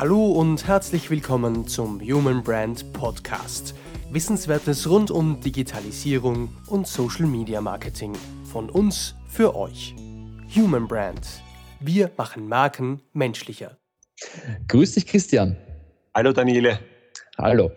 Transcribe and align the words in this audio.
Hallo 0.00 0.26
und 0.26 0.64
herzlich 0.68 1.10
willkommen 1.10 1.66
zum 1.66 2.00
Human 2.00 2.44
Brand 2.44 2.92
Podcast. 2.92 3.74
Wissenswertes 4.12 4.88
rund 4.88 5.10
um 5.10 5.40
Digitalisierung 5.40 6.50
und 6.68 6.86
Social 6.86 7.26
Media 7.26 7.60
Marketing. 7.60 8.12
Von 8.44 8.70
uns 8.70 9.16
für 9.26 9.56
euch. 9.56 9.96
Human 10.54 10.86
Brand. 10.86 11.26
Wir 11.80 12.12
machen 12.16 12.46
Marken 12.46 13.02
menschlicher. 13.12 13.76
Grüß 14.68 14.94
dich, 14.94 15.04
Christian. 15.04 15.56
Hallo, 16.14 16.32
Daniele. 16.32 16.78
Hallo. 17.36 17.72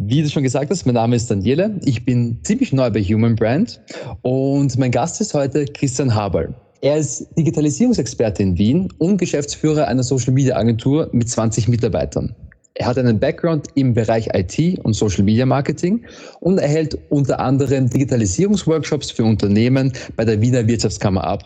Wie 0.00 0.20
du 0.20 0.28
schon 0.30 0.42
gesagt 0.42 0.68
hast, 0.68 0.84
mein 0.84 0.96
Name 0.96 1.14
ist 1.14 1.30
Daniele. 1.30 1.78
Ich 1.84 2.04
bin 2.04 2.42
ziemlich 2.42 2.72
neu 2.72 2.90
bei 2.90 3.04
Human 3.04 3.36
Brand 3.36 3.80
und 4.22 4.76
mein 4.78 4.90
Gast 4.90 5.20
ist 5.20 5.32
heute 5.32 5.66
Christian 5.66 6.12
Haberl. 6.12 6.56
Er 6.84 6.96
ist 6.96 7.28
Digitalisierungsexperte 7.38 8.42
in 8.42 8.58
Wien 8.58 8.92
und 8.98 9.16
Geschäftsführer 9.18 9.86
einer 9.86 10.02
Social 10.02 10.32
Media 10.32 10.56
Agentur 10.56 11.08
mit 11.12 11.30
20 11.30 11.68
Mitarbeitern. 11.68 12.34
Er 12.74 12.86
hat 12.86 12.98
einen 12.98 13.20
Background 13.20 13.68
im 13.76 13.94
Bereich 13.94 14.28
IT 14.34 14.80
und 14.80 14.94
Social 14.94 15.22
Media 15.22 15.46
Marketing 15.46 16.04
und 16.40 16.58
erhält 16.58 16.98
unter 17.08 17.38
anderem 17.38 17.88
Digitalisierungsworkshops 17.88 19.12
für 19.12 19.22
Unternehmen 19.22 19.92
bei 20.16 20.24
der 20.24 20.40
Wiener 20.40 20.66
Wirtschaftskammer 20.66 21.22
ab. 21.22 21.44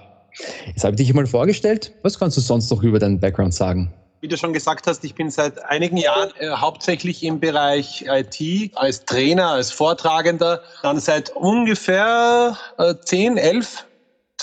Jetzt 0.68 0.84
habe 0.84 0.94
ich 0.94 1.02
dich 1.02 1.12
mal 1.12 1.26
vorgestellt. 1.26 1.92
Was 2.00 2.18
kannst 2.18 2.38
du 2.38 2.40
sonst 2.40 2.70
noch 2.70 2.82
über 2.82 2.98
deinen 2.98 3.20
Background 3.20 3.52
sagen? 3.52 3.92
Wie 4.22 4.28
du 4.28 4.38
schon 4.38 4.54
gesagt 4.54 4.86
hast, 4.86 5.04
ich 5.04 5.14
bin 5.14 5.30
seit 5.30 5.62
einigen 5.66 5.98
Jahren 5.98 6.30
äh, 6.38 6.48
hauptsächlich 6.48 7.22
im 7.22 7.40
Bereich 7.40 8.06
IT 8.08 8.72
als 8.74 9.04
Trainer, 9.04 9.50
als 9.50 9.70
Vortragender, 9.70 10.62
dann 10.82 10.98
seit 10.98 11.28
ungefähr 11.36 12.56
äh, 12.78 12.94
10, 13.04 13.36
11 13.36 13.85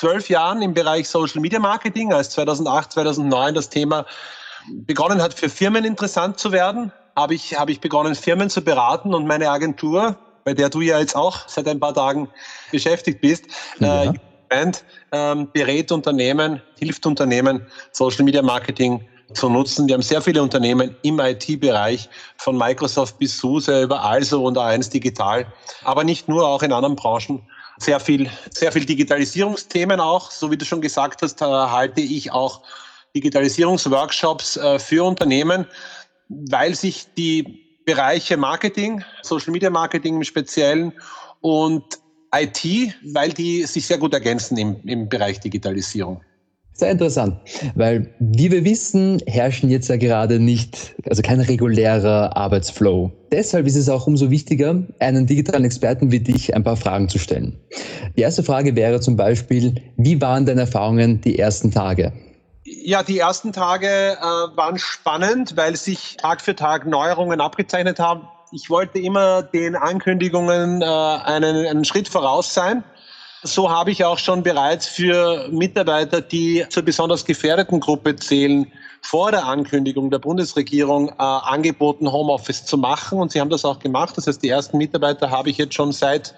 zwölf 0.03 0.27
Jahren 0.27 0.61
im 0.61 0.73
Bereich 0.73 1.07
Social 1.07 1.39
Media 1.39 1.59
Marketing, 1.59 2.11
als 2.11 2.31
2008, 2.31 2.91
2009 2.91 3.53
das 3.55 3.69
Thema 3.69 4.05
begonnen 4.69 5.21
hat, 5.21 5.33
für 5.33 5.47
Firmen 5.47 5.85
interessant 5.85 6.37
zu 6.37 6.51
werden, 6.51 6.91
habe 7.15 7.35
ich, 7.35 7.57
habe 7.57 7.71
ich 7.71 7.79
begonnen, 7.79 8.13
Firmen 8.13 8.49
zu 8.49 8.61
beraten 8.61 9.13
und 9.13 9.25
meine 9.25 9.49
Agentur, 9.49 10.17
bei 10.43 10.53
der 10.53 10.69
du 10.69 10.81
ja 10.81 10.99
jetzt 10.99 11.15
auch 11.15 11.47
seit 11.47 11.69
ein 11.69 11.79
paar 11.79 11.93
Tagen 11.93 12.27
beschäftigt 12.69 13.21
bist, 13.21 13.45
ja. 13.79 14.03
äh, 14.03 14.13
Brand, 14.49 14.83
ähm, 15.13 15.47
berät 15.53 15.89
Unternehmen, 15.89 16.61
hilft 16.77 17.05
Unternehmen, 17.05 17.65
Social 17.93 18.25
Media 18.25 18.41
Marketing 18.41 19.07
zu 19.33 19.47
nutzen. 19.47 19.87
Wir 19.87 19.93
haben 19.93 20.01
sehr 20.01 20.21
viele 20.21 20.43
Unternehmen 20.43 20.97
im 21.03 21.17
IT-Bereich, 21.21 22.09
von 22.35 22.57
Microsoft 22.57 23.17
bis 23.19 23.37
SUSE 23.37 23.83
über 23.83 24.03
Also 24.03 24.43
und 24.43 24.57
A1 24.57 24.91
Digital, 24.91 25.45
aber 25.85 26.03
nicht 26.03 26.27
nur, 26.27 26.45
auch 26.45 26.61
in 26.61 26.73
anderen 26.73 26.97
Branchen 26.97 27.41
sehr 27.77 27.99
viel, 27.99 28.29
sehr 28.51 28.71
viel 28.71 28.85
Digitalisierungsthemen 28.85 29.99
auch. 29.99 30.31
So 30.31 30.51
wie 30.51 30.57
du 30.57 30.65
schon 30.65 30.81
gesagt 30.81 31.21
hast, 31.21 31.41
halte 31.41 32.01
ich 32.01 32.31
auch 32.31 32.61
Digitalisierungsworkshops 33.15 34.57
äh, 34.57 34.79
für 34.79 35.03
Unternehmen, 35.03 35.65
weil 36.29 36.75
sich 36.75 37.07
die 37.15 37.59
Bereiche 37.85 38.37
Marketing, 38.37 39.03
Social 39.21 39.51
Media 39.51 39.69
Marketing 39.69 40.15
im 40.15 40.23
Speziellen 40.23 40.93
und 41.41 41.83
IT, 42.33 42.63
weil 43.03 43.31
die 43.33 43.63
sich 43.63 43.85
sehr 43.85 43.97
gut 43.97 44.13
ergänzen 44.13 44.57
im, 44.57 44.77
im 44.85 45.09
Bereich 45.09 45.39
Digitalisierung. 45.39 46.21
Sehr 46.75 46.89
interessant, 46.89 47.37
weil 47.75 48.15
wie 48.19 48.51
wir 48.51 48.65
wissen, 48.65 49.21
herrschen 49.27 49.69
jetzt 49.69 49.89
ja 49.89 49.95
gerade 49.95 50.39
nicht, 50.39 50.95
also 51.07 51.21
kein 51.21 51.39
regulärer 51.39 52.35
Arbeitsflow. 52.35 53.11
Deshalb 53.31 53.67
ist 53.67 53.75
es 53.75 53.89
auch 53.89 54.07
umso 54.07 54.31
wichtiger, 54.31 54.81
einen 54.97 55.27
digitalen 55.27 55.65
Experten 55.65 56.11
wie 56.11 56.19
dich 56.19 56.55
ein 56.55 56.63
paar 56.63 56.75
Fragen 56.75 57.09
zu 57.09 57.19
stellen. 57.19 57.59
Die 58.17 58.21
erste 58.21 58.41
Frage 58.41 58.75
wäre 58.75 58.99
zum 59.01 59.15
Beispiel, 59.15 59.75
wie 59.97 60.19
waren 60.19 60.47
deine 60.47 60.61
Erfahrungen 60.61 61.21
die 61.21 61.37
ersten 61.37 61.69
Tage? 61.69 62.11
Ja, 62.63 63.03
die 63.03 63.19
ersten 63.19 63.53
Tage 63.53 63.87
äh, 63.87 64.57
waren 64.57 64.79
spannend, 64.79 65.55
weil 65.55 65.75
sich 65.75 66.17
Tag 66.17 66.41
für 66.41 66.55
Tag 66.55 66.87
Neuerungen 66.87 67.39
abgezeichnet 67.39 67.99
haben. 67.99 68.27
Ich 68.51 68.71
wollte 68.71 68.97
immer 68.97 69.43
den 69.43 69.75
Ankündigungen 69.75 70.81
äh, 70.81 70.85
einen, 70.85 71.67
einen 71.67 71.85
Schritt 71.85 72.07
voraus 72.07 72.53
sein 72.53 72.83
so 73.43 73.69
habe 73.69 73.91
ich 73.91 74.03
auch 74.03 74.17
schon 74.17 74.41
bereits 74.41 74.87
für 74.87 75.47
Mitarbeiter, 75.49 76.21
die 76.21 76.65
zur 76.69 76.83
besonders 76.83 77.25
gefährdeten 77.25 77.79
Gruppe 77.79 78.15
zählen, 78.15 78.71
vor 79.01 79.31
der 79.31 79.45
Ankündigung 79.45 80.09
der 80.09 80.19
Bundesregierung 80.19 81.09
äh, 81.09 81.13
angeboten, 81.17 82.09
Homeoffice 82.11 82.65
zu 82.65 82.77
machen. 82.77 83.19
Und 83.19 83.31
sie 83.33 83.41
haben 83.41 83.49
das 83.49 83.65
auch 83.65 83.79
gemacht. 83.79 84.17
Das 84.17 84.27
heißt, 84.27 84.41
die 84.41 84.49
ersten 84.49 84.77
Mitarbeiter 84.77 85.29
habe 85.29 85.49
ich 85.49 85.57
jetzt 85.57 85.73
schon 85.73 85.91
seit 85.91 86.33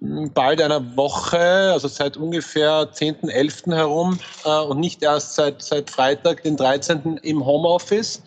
hm, 0.00 0.32
bald 0.32 0.62
einer 0.62 0.96
Woche, 0.96 1.38
also 1.72 1.86
seit 1.86 2.16
ungefähr 2.16 2.88
10., 2.90 3.28
11. 3.28 3.66
herum 3.66 4.18
äh, 4.44 4.58
und 4.60 4.80
nicht 4.80 5.02
erst 5.02 5.34
seit, 5.34 5.62
seit 5.62 5.90
Freitag, 5.90 6.42
den 6.44 6.56
13. 6.56 7.18
im 7.22 7.44
Homeoffice. 7.44 8.22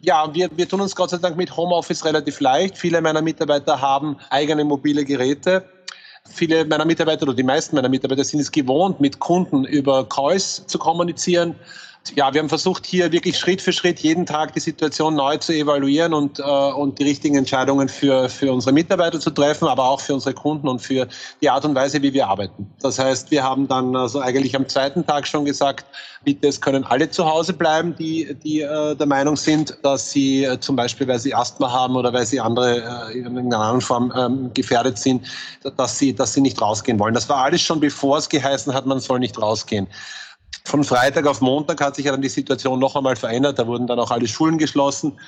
Ja, 0.00 0.32
wir, 0.32 0.48
wir 0.56 0.68
tun 0.68 0.80
uns 0.80 0.94
Gott 0.94 1.10
sei 1.10 1.18
Dank 1.18 1.36
mit 1.36 1.56
Homeoffice 1.56 2.04
relativ 2.04 2.40
leicht. 2.40 2.78
Viele 2.78 3.00
meiner 3.00 3.22
Mitarbeiter 3.22 3.80
haben 3.80 4.16
eigene 4.30 4.64
mobile 4.64 5.04
Geräte. 5.04 5.64
Viele 6.28 6.64
meiner 6.64 6.84
Mitarbeiter 6.84 7.24
oder 7.24 7.34
die 7.34 7.42
meisten 7.42 7.76
meiner 7.76 7.88
Mitarbeiter 7.88 8.24
sind 8.24 8.40
es 8.40 8.50
gewohnt, 8.50 9.00
mit 9.00 9.18
Kunden 9.18 9.64
über 9.64 10.08
Calls 10.08 10.66
zu 10.66 10.78
kommunizieren. 10.78 11.54
Ja, 12.16 12.34
wir 12.34 12.40
haben 12.40 12.48
versucht, 12.48 12.84
hier 12.84 13.12
wirklich 13.12 13.38
Schritt 13.38 13.62
für 13.62 13.72
Schritt 13.72 14.00
jeden 14.00 14.26
Tag 14.26 14.52
die 14.54 14.60
Situation 14.60 15.14
neu 15.14 15.36
zu 15.36 15.52
evaluieren 15.52 16.12
und, 16.12 16.40
äh, 16.40 16.42
und 16.42 16.98
die 16.98 17.04
richtigen 17.04 17.36
Entscheidungen 17.36 17.88
für, 17.88 18.28
für 18.28 18.52
unsere 18.52 18.72
Mitarbeiter 18.72 19.20
zu 19.20 19.30
treffen, 19.30 19.68
aber 19.68 19.84
auch 19.84 20.00
für 20.00 20.14
unsere 20.14 20.34
Kunden 20.34 20.66
und 20.66 20.80
für 20.80 21.06
die 21.40 21.48
Art 21.48 21.64
und 21.64 21.76
Weise, 21.76 22.02
wie 22.02 22.12
wir 22.12 22.26
arbeiten. 22.26 22.68
Das 22.80 22.98
heißt, 22.98 23.30
wir 23.30 23.44
haben 23.44 23.68
dann 23.68 23.94
also 23.94 24.18
eigentlich 24.18 24.56
am 24.56 24.68
zweiten 24.68 25.06
Tag 25.06 25.28
schon 25.28 25.44
gesagt, 25.44 25.86
bitte, 26.24 26.48
es 26.48 26.60
können 26.60 26.82
alle 26.82 27.08
zu 27.08 27.24
Hause 27.24 27.52
bleiben, 27.52 27.94
die, 27.96 28.36
die 28.42 28.62
äh, 28.62 28.96
der 28.96 29.06
Meinung 29.06 29.36
sind, 29.36 29.78
dass 29.82 30.10
sie 30.10 30.44
äh, 30.44 30.58
zum 30.58 30.74
Beispiel, 30.74 31.06
weil 31.06 31.20
sie 31.20 31.32
Asthma 31.32 31.70
haben 31.70 31.94
oder 31.94 32.12
weil 32.12 32.26
sie 32.26 32.40
andere 32.40 33.10
äh, 33.12 33.18
in 33.18 33.24
irgendeiner 33.26 33.60
anderen 33.60 33.80
Form 33.80 34.12
ähm, 34.16 34.50
gefährdet 34.54 34.98
sind, 34.98 35.24
dass 35.76 35.98
sie, 35.98 36.12
dass 36.12 36.34
sie 36.34 36.40
nicht 36.40 36.60
rausgehen 36.60 36.98
wollen. 36.98 37.14
Das 37.14 37.28
war 37.28 37.44
alles 37.44 37.62
schon 37.62 37.78
bevor 37.78 38.18
es 38.18 38.28
geheißen 38.28 38.74
hat, 38.74 38.86
man 38.86 38.98
soll 38.98 39.20
nicht 39.20 39.40
rausgehen. 39.40 39.86
Von 40.64 40.84
Freitag 40.84 41.26
auf 41.26 41.40
Montag 41.40 41.80
hat 41.80 41.96
sich 41.96 42.06
ja 42.06 42.12
dann 42.12 42.22
die 42.22 42.28
Situation 42.28 42.78
noch 42.78 42.96
einmal 42.96 43.16
verändert. 43.16 43.58
Da 43.58 43.66
wurden 43.66 43.86
dann 43.86 43.98
auch 43.98 44.10
alle 44.10 44.28
Schulen 44.28 44.58
geschlossen. 44.58 45.18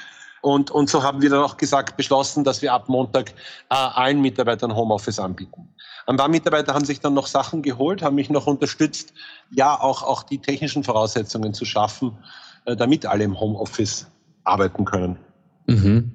Und, 0.42 0.70
und 0.70 0.90
so 0.90 1.02
haben 1.02 1.22
wir 1.22 1.30
dann 1.30 1.42
auch 1.42 1.56
gesagt, 1.56 1.96
beschlossen, 1.96 2.44
dass 2.44 2.60
wir 2.60 2.72
ab 2.72 2.88
Montag 2.88 3.30
äh, 3.30 3.74
allen 3.74 4.20
Mitarbeitern 4.20 4.76
Homeoffice 4.76 5.18
anbieten. 5.18 5.68
Ein 6.06 6.18
paar 6.18 6.28
Mitarbeiter 6.28 6.74
haben 6.74 6.84
sich 6.84 7.00
dann 7.00 7.14
noch 7.14 7.26
Sachen 7.26 7.62
geholt, 7.62 8.02
haben 8.02 8.16
mich 8.16 8.28
noch 8.28 8.46
unterstützt, 8.46 9.14
ja, 9.50 9.80
auch, 9.80 10.02
auch 10.02 10.22
die 10.22 10.38
technischen 10.38 10.84
Voraussetzungen 10.84 11.54
zu 11.54 11.64
schaffen, 11.64 12.18
äh, 12.66 12.76
damit 12.76 13.06
alle 13.06 13.24
im 13.24 13.40
Homeoffice 13.40 14.06
arbeiten 14.44 14.84
können. 14.84 15.18
Mhm. 15.66 16.12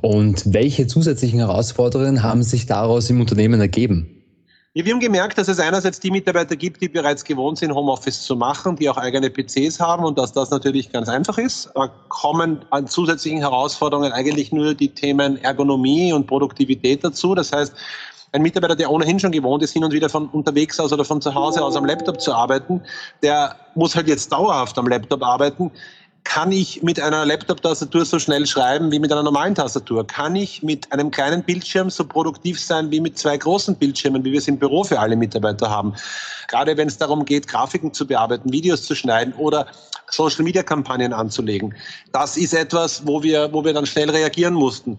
Und 0.00 0.54
welche 0.54 0.86
zusätzlichen 0.86 1.40
Herausforderungen 1.40 2.22
haben 2.22 2.42
sich 2.42 2.64
daraus 2.66 3.10
im 3.10 3.20
Unternehmen 3.20 3.60
ergeben? 3.60 4.17
Ja, 4.74 4.84
wir 4.84 4.92
haben 4.92 5.00
gemerkt, 5.00 5.38
dass 5.38 5.48
es 5.48 5.58
einerseits 5.60 5.98
die 5.98 6.10
Mitarbeiter 6.10 6.54
gibt, 6.54 6.82
die 6.82 6.88
bereits 6.90 7.24
gewohnt 7.24 7.56
sind, 7.56 7.74
Homeoffice 7.74 8.22
zu 8.22 8.36
machen, 8.36 8.76
die 8.76 8.88
auch 8.90 8.98
eigene 8.98 9.30
PCs 9.30 9.80
haben 9.80 10.04
und 10.04 10.18
dass 10.18 10.32
das 10.34 10.50
natürlich 10.50 10.92
ganz 10.92 11.08
einfach 11.08 11.38
ist. 11.38 11.70
Da 11.74 11.88
kommen 12.08 12.62
an 12.68 12.86
zusätzlichen 12.86 13.38
Herausforderungen 13.40 14.12
eigentlich 14.12 14.52
nur 14.52 14.74
die 14.74 14.90
Themen 14.90 15.38
Ergonomie 15.38 16.12
und 16.12 16.26
Produktivität 16.26 17.02
dazu. 17.02 17.34
Das 17.34 17.50
heißt, 17.50 17.72
ein 18.32 18.42
Mitarbeiter, 18.42 18.76
der 18.76 18.90
ohnehin 18.90 19.18
schon 19.18 19.32
gewohnt 19.32 19.62
ist, 19.62 19.72
hin 19.72 19.84
und 19.84 19.92
wieder 19.92 20.10
von 20.10 20.28
unterwegs 20.28 20.78
aus 20.78 20.92
oder 20.92 21.04
von 21.04 21.22
zu 21.22 21.34
Hause 21.34 21.64
aus 21.64 21.74
am 21.74 21.86
Laptop 21.86 22.20
zu 22.20 22.34
arbeiten, 22.34 22.82
der 23.22 23.56
muss 23.74 23.96
halt 23.96 24.06
jetzt 24.06 24.30
dauerhaft 24.30 24.76
am 24.76 24.86
Laptop 24.86 25.24
arbeiten. 25.24 25.70
Kann 26.24 26.52
ich 26.52 26.82
mit 26.82 27.00
einer 27.00 27.24
Laptop-Tastatur 27.24 28.04
so 28.04 28.18
schnell 28.18 28.46
schreiben 28.46 28.92
wie 28.92 28.98
mit 28.98 29.10
einer 29.10 29.22
normalen 29.22 29.54
Tastatur? 29.54 30.06
Kann 30.06 30.36
ich 30.36 30.62
mit 30.62 30.92
einem 30.92 31.10
kleinen 31.10 31.42
Bildschirm 31.42 31.90
so 31.90 32.04
produktiv 32.04 32.60
sein 32.60 32.90
wie 32.90 33.00
mit 33.00 33.18
zwei 33.18 33.36
großen 33.36 33.76
Bildschirmen, 33.76 34.24
wie 34.24 34.32
wir 34.32 34.38
es 34.38 34.48
im 34.48 34.58
Büro 34.58 34.84
für 34.84 35.00
alle 35.00 35.16
Mitarbeiter 35.16 35.70
haben? 35.70 35.94
Gerade 36.48 36.76
wenn 36.76 36.88
es 36.88 36.98
darum 36.98 37.24
geht, 37.24 37.48
Grafiken 37.48 37.94
zu 37.94 38.06
bearbeiten, 38.06 38.52
Videos 38.52 38.82
zu 38.82 38.94
schneiden 38.94 39.32
oder 39.34 39.66
Social-Media-Kampagnen 40.10 41.12
anzulegen. 41.12 41.74
Das 42.12 42.36
ist 42.36 42.54
etwas, 42.54 43.06
wo 43.06 43.22
wir, 43.22 43.52
wo 43.52 43.64
wir 43.64 43.72
dann 43.72 43.86
schnell 43.86 44.10
reagieren 44.10 44.54
mussten. 44.54 44.98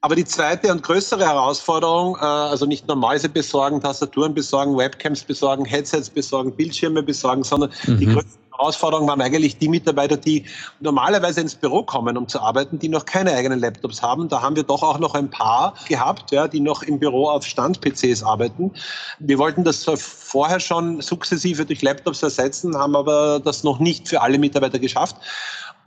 Aber 0.00 0.14
die 0.14 0.24
zweite 0.24 0.70
und 0.70 0.82
größere 0.82 1.26
Herausforderung, 1.26 2.16
äh, 2.16 2.24
also 2.24 2.66
nicht 2.66 2.86
nur 2.86 2.96
Mäuse 2.96 3.28
besorgen, 3.28 3.80
Tastaturen 3.80 4.32
besorgen, 4.32 4.76
Webcams 4.76 5.24
besorgen, 5.24 5.64
Headsets 5.64 6.08
besorgen, 6.08 6.54
Bildschirme 6.54 7.02
besorgen, 7.02 7.42
sondern 7.42 7.70
mhm. 7.84 7.98
die 7.98 8.06
größte 8.06 8.38
Herausforderung 8.58 9.06
waren 9.06 9.20
eigentlich 9.20 9.58
die 9.58 9.68
Mitarbeiter, 9.68 10.16
die 10.16 10.44
normalerweise 10.80 11.40
ins 11.40 11.54
Büro 11.54 11.82
kommen, 11.84 12.16
um 12.16 12.26
zu 12.26 12.40
arbeiten, 12.40 12.78
die 12.78 12.88
noch 12.88 13.04
keine 13.04 13.32
eigenen 13.32 13.60
Laptops 13.60 14.02
haben. 14.02 14.28
Da 14.28 14.42
haben 14.42 14.56
wir 14.56 14.64
doch 14.64 14.82
auch 14.82 14.98
noch 14.98 15.14
ein 15.14 15.30
paar 15.30 15.74
gehabt, 15.88 16.32
ja, 16.32 16.48
die 16.48 16.60
noch 16.60 16.82
im 16.82 16.98
Büro 16.98 17.28
auf 17.28 17.46
Stand-PCs 17.46 18.24
arbeiten. 18.24 18.72
Wir 19.20 19.38
wollten 19.38 19.62
das 19.62 19.84
vorher 19.84 20.58
schon 20.58 21.00
sukzessive 21.00 21.64
durch 21.64 21.82
Laptops 21.82 22.22
ersetzen, 22.22 22.76
haben 22.76 22.96
aber 22.96 23.40
das 23.40 23.62
noch 23.62 23.78
nicht 23.78 24.08
für 24.08 24.20
alle 24.20 24.38
Mitarbeiter 24.38 24.80
geschafft. 24.80 25.16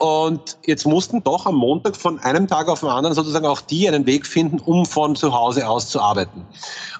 Und 0.02 0.58
jetzt 0.66 0.84
mussten 0.84 1.22
doch 1.22 1.46
am 1.46 1.54
Montag 1.54 1.94
von 1.94 2.18
einem 2.18 2.48
Tag 2.48 2.68
auf 2.68 2.80
den 2.80 2.88
anderen 2.88 3.14
sozusagen 3.14 3.46
auch 3.46 3.60
die 3.60 3.86
einen 3.86 4.04
Weg 4.04 4.26
finden, 4.26 4.58
um 4.58 4.84
von 4.84 5.14
zu 5.14 5.32
Hause 5.32 5.68
aus 5.68 5.90
zu 5.90 6.00
arbeiten. 6.00 6.44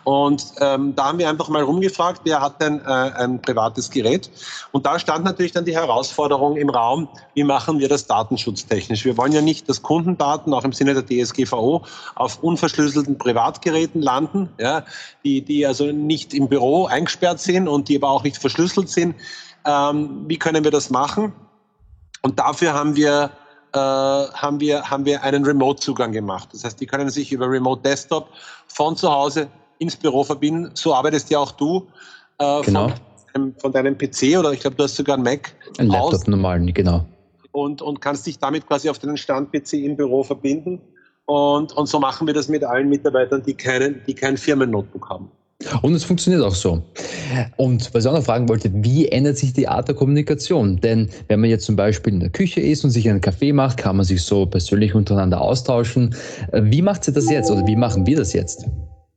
Und 0.04 0.52
ähm, 0.60 0.94
da 0.94 1.06
haben 1.06 1.18
wir 1.18 1.28
einfach 1.28 1.48
mal 1.48 1.64
rumgefragt, 1.64 2.20
wer 2.22 2.40
hat 2.40 2.62
denn 2.62 2.78
äh, 2.78 2.84
ein 2.84 3.42
privates 3.42 3.90
Gerät? 3.90 4.30
Und 4.70 4.86
da 4.86 5.00
stand 5.00 5.24
natürlich 5.24 5.50
dann 5.50 5.64
die 5.64 5.74
Herausforderung 5.74 6.56
im 6.56 6.70
Raum, 6.70 7.08
wie 7.34 7.42
machen 7.42 7.80
wir 7.80 7.88
das 7.88 8.06
datenschutztechnisch? 8.06 9.04
Wir 9.04 9.16
wollen 9.16 9.32
ja 9.32 9.40
nicht, 9.42 9.68
dass 9.68 9.82
Kundendaten 9.82 10.54
auch 10.54 10.62
im 10.62 10.72
Sinne 10.72 10.94
der 10.94 11.04
DSGVO 11.04 11.82
auf 12.14 12.40
unverschlüsselten 12.40 13.18
Privatgeräten 13.18 14.00
landen, 14.00 14.48
ja, 14.60 14.84
die, 15.24 15.42
die 15.42 15.66
also 15.66 15.86
nicht 15.86 16.34
im 16.34 16.48
Büro 16.48 16.86
eingesperrt 16.86 17.40
sind 17.40 17.66
und 17.66 17.88
die 17.88 17.96
aber 17.96 18.10
auch 18.10 18.22
nicht 18.22 18.36
verschlüsselt 18.36 18.90
sind. 18.90 19.16
Ähm, 19.66 20.22
wie 20.28 20.38
können 20.38 20.62
wir 20.62 20.70
das 20.70 20.88
machen? 20.88 21.32
Und 22.22 22.38
dafür 22.38 22.72
haben 22.72 22.96
wir, 22.96 23.30
äh, 23.72 23.78
haben 23.78 24.60
wir, 24.60 24.88
haben 24.88 25.04
wir 25.04 25.22
einen 25.22 25.44
Remote-Zugang 25.44 26.12
gemacht. 26.12 26.48
Das 26.52 26.64
heißt, 26.64 26.80
die 26.80 26.86
können 26.86 27.10
sich 27.10 27.32
über 27.32 27.48
Remote 27.48 27.82
Desktop 27.82 28.28
von 28.68 28.96
zu 28.96 29.10
Hause 29.10 29.48
ins 29.78 29.96
Büro 29.96 30.24
verbinden. 30.24 30.70
So 30.74 30.94
arbeitest 30.94 31.30
ja 31.30 31.38
auch 31.38 31.52
du. 31.52 31.88
Äh, 32.38 32.62
genau. 32.62 32.92
Von, 33.32 33.54
von, 33.58 33.72
deinem 33.72 33.96
PC 33.96 34.38
oder 34.38 34.52
ich 34.52 34.60
glaube, 34.60 34.76
du 34.76 34.84
hast 34.84 34.96
sogar 34.96 35.14
einen 35.14 35.24
Mac. 35.24 35.54
Ein 35.78 35.88
Laptop 35.88 36.14
aus. 36.14 36.26
normal, 36.26 36.60
genau. 36.72 37.06
Und, 37.50 37.82
und 37.82 38.00
kannst 38.00 38.26
dich 38.26 38.38
damit 38.38 38.66
quasi 38.66 38.88
auf 38.88 38.98
deinen 38.98 39.16
Stand-PC 39.16 39.74
im 39.74 39.96
Büro 39.96 40.22
verbinden. 40.22 40.80
Und, 41.26 41.72
und 41.72 41.86
so 41.86 41.98
machen 41.98 42.26
wir 42.26 42.34
das 42.34 42.48
mit 42.48 42.64
allen 42.64 42.88
Mitarbeitern, 42.88 43.42
die, 43.42 43.54
keinen, 43.54 44.02
die 44.06 44.14
kein 44.14 44.36
Firmen-Notebook 44.36 45.08
haben. 45.08 45.30
Und 45.82 45.94
es 45.94 46.04
funktioniert 46.04 46.42
auch 46.42 46.54
so. 46.54 46.82
Und 47.56 47.92
was 47.94 48.04
ich 48.04 48.10
auch 48.10 48.14
noch 48.14 48.24
fragen 48.24 48.48
wollte, 48.48 48.70
wie 48.72 49.08
ändert 49.08 49.38
sich 49.38 49.52
die 49.52 49.68
Art 49.68 49.88
der 49.88 49.94
Kommunikation? 49.94 50.80
Denn 50.80 51.08
wenn 51.28 51.40
man 51.40 51.50
jetzt 51.50 51.64
zum 51.64 51.76
Beispiel 51.76 52.12
in 52.12 52.20
der 52.20 52.30
Küche 52.30 52.60
ist 52.60 52.84
und 52.84 52.90
sich 52.90 53.08
einen 53.08 53.20
Kaffee 53.20 53.52
macht, 53.52 53.78
kann 53.78 53.96
man 53.96 54.04
sich 54.04 54.22
so 54.22 54.46
persönlich 54.46 54.94
untereinander 54.94 55.40
austauschen. 55.40 56.14
Wie 56.52 56.82
macht 56.82 57.04
sie 57.04 57.12
das 57.12 57.30
jetzt 57.30 57.50
oder 57.50 57.66
wie 57.66 57.76
machen 57.76 58.06
wir 58.06 58.16
das 58.16 58.32
jetzt? 58.32 58.66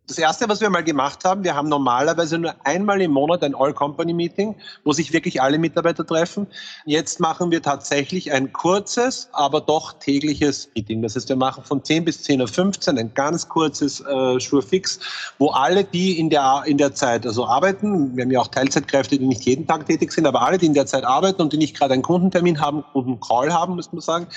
Das 0.07 0.19
erste, 0.19 0.47
was 0.47 0.61
wir 0.61 0.69
mal 0.69 0.83
gemacht 0.83 1.25
haben, 1.25 1.43
wir 1.43 1.55
haben 1.55 1.67
normalerweise 1.67 2.37
nur 2.37 2.53
einmal 2.63 3.01
im 3.01 3.09
Monat 3.09 3.43
ein 3.43 3.55
All-Company-Meeting, 3.55 4.55
wo 4.83 4.93
sich 4.93 5.11
wirklich 5.13 5.41
alle 5.41 5.57
Mitarbeiter 5.57 6.05
treffen. 6.05 6.45
Jetzt 6.85 7.19
machen 7.19 7.49
wir 7.49 7.63
tatsächlich 7.63 8.31
ein 8.31 8.53
kurzes, 8.53 9.29
aber 9.31 9.61
doch 9.61 9.93
tägliches 9.93 10.69
Meeting. 10.75 11.01
Das 11.01 11.15
heißt, 11.15 11.27
wir 11.29 11.35
machen 11.35 11.63
von 11.63 11.83
10 11.83 12.05
bis 12.05 12.19
10.15 12.19 12.93
Uhr 12.93 12.99
ein 12.99 13.13
ganz 13.15 13.49
kurzes 13.49 13.99
äh, 14.01 14.39
Sure-Fix, 14.39 14.99
wo 15.39 15.49
alle, 15.49 15.83
die 15.83 16.19
in 16.19 16.29
der, 16.29 16.61
in 16.67 16.77
der 16.77 16.93
Zeit 16.93 17.25
also 17.25 17.47
arbeiten, 17.47 18.15
wir 18.15 18.25
haben 18.25 18.31
ja 18.31 18.41
auch 18.41 18.49
Teilzeitkräfte, 18.49 19.17
die 19.17 19.25
nicht 19.25 19.43
jeden 19.45 19.65
Tag 19.65 19.87
tätig 19.87 20.11
sind, 20.11 20.27
aber 20.27 20.43
alle, 20.43 20.59
die 20.59 20.67
in 20.67 20.75
der 20.75 20.85
Zeit 20.85 21.03
arbeiten 21.03 21.41
und 21.41 21.51
die 21.51 21.57
nicht 21.57 21.75
gerade 21.75 21.95
einen 21.95 22.03
Kundentermin 22.03 22.61
haben, 22.61 22.83
Kundencall 22.93 23.51
haben, 23.51 23.75
müsste 23.75 23.95
man 23.95 24.01
sagen, 24.01 24.27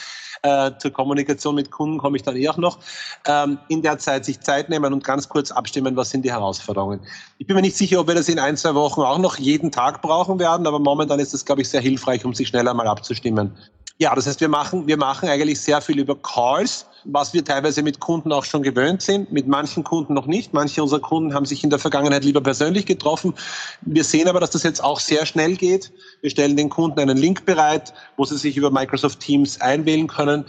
äh, 0.42 0.70
zur 0.78 0.92
Kommunikation 0.92 1.54
mit 1.54 1.70
Kunden 1.70 1.98
komme 1.98 2.16
ich 2.16 2.22
dann 2.22 2.36
eh 2.36 2.48
auch 2.48 2.56
noch, 2.56 2.78
ähm, 3.26 3.58
in 3.68 3.82
der 3.82 3.98
Zeit 3.98 4.24
sich 4.24 4.40
Zeit 4.40 4.68
nehmen 4.68 4.92
und 4.92 5.04
ganz 5.04 5.28
kurz 5.28 5.50
abstimmen, 5.58 5.96
was 5.96 6.10
sind 6.10 6.24
die 6.24 6.32
Herausforderungen. 6.32 7.00
Ich 7.36 7.46
bin 7.46 7.56
mir 7.56 7.62
nicht 7.62 7.76
sicher, 7.76 8.00
ob 8.00 8.08
wir 8.08 8.14
das 8.14 8.28
in 8.28 8.38
ein, 8.38 8.56
zwei 8.56 8.74
Wochen 8.74 9.02
auch 9.02 9.18
noch 9.18 9.38
jeden 9.38 9.70
Tag 9.70 10.00
brauchen 10.00 10.38
werden, 10.38 10.66
aber 10.66 10.78
momentan 10.78 11.20
ist 11.20 11.34
das, 11.34 11.44
glaube 11.44 11.60
ich, 11.60 11.68
sehr 11.68 11.82
hilfreich, 11.82 12.24
um 12.24 12.32
sich 12.32 12.48
schneller 12.48 12.72
mal 12.72 12.86
abzustimmen. 12.86 13.52
Ja, 14.00 14.14
das 14.14 14.28
heißt, 14.28 14.40
wir 14.40 14.48
machen, 14.48 14.86
wir 14.86 14.96
machen 14.96 15.28
eigentlich 15.28 15.60
sehr 15.60 15.80
viel 15.80 15.98
über 15.98 16.14
Calls, 16.14 16.86
was 17.04 17.34
wir 17.34 17.44
teilweise 17.44 17.82
mit 17.82 17.98
Kunden 17.98 18.30
auch 18.30 18.44
schon 18.44 18.62
gewöhnt 18.62 19.02
sind, 19.02 19.32
mit 19.32 19.48
manchen 19.48 19.82
Kunden 19.82 20.14
noch 20.14 20.26
nicht. 20.26 20.54
Manche 20.54 20.80
unserer 20.80 21.00
Kunden 21.00 21.34
haben 21.34 21.44
sich 21.44 21.64
in 21.64 21.70
der 21.70 21.80
Vergangenheit 21.80 22.22
lieber 22.22 22.40
persönlich 22.40 22.86
getroffen. 22.86 23.34
Wir 23.80 24.04
sehen 24.04 24.28
aber, 24.28 24.38
dass 24.38 24.50
das 24.50 24.62
jetzt 24.62 24.84
auch 24.84 25.00
sehr 25.00 25.26
schnell 25.26 25.56
geht. 25.56 25.92
Wir 26.20 26.30
stellen 26.30 26.56
den 26.56 26.68
Kunden 26.68 27.00
einen 27.00 27.16
Link 27.16 27.44
bereit, 27.44 27.92
wo 28.16 28.24
sie 28.24 28.38
sich 28.38 28.56
über 28.56 28.70
Microsoft 28.70 29.18
Teams 29.18 29.60
einwählen 29.60 30.06
können 30.06 30.44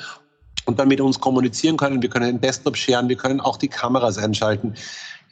und 0.69 0.80
dann 0.80 0.88
mit 0.88 1.01
uns 1.01 1.19
kommunizieren 1.19 1.75
können. 1.75 2.01
Wir 2.01 2.10
können 2.10 2.27
den 2.27 2.42
Desktop 2.42 2.77
scheren, 2.77 3.10
wir 3.10 3.18
können 3.18 3.42
auch 3.42 3.57
die 3.57 3.68
Kameras 3.68 4.18
einschalten. 4.18 4.75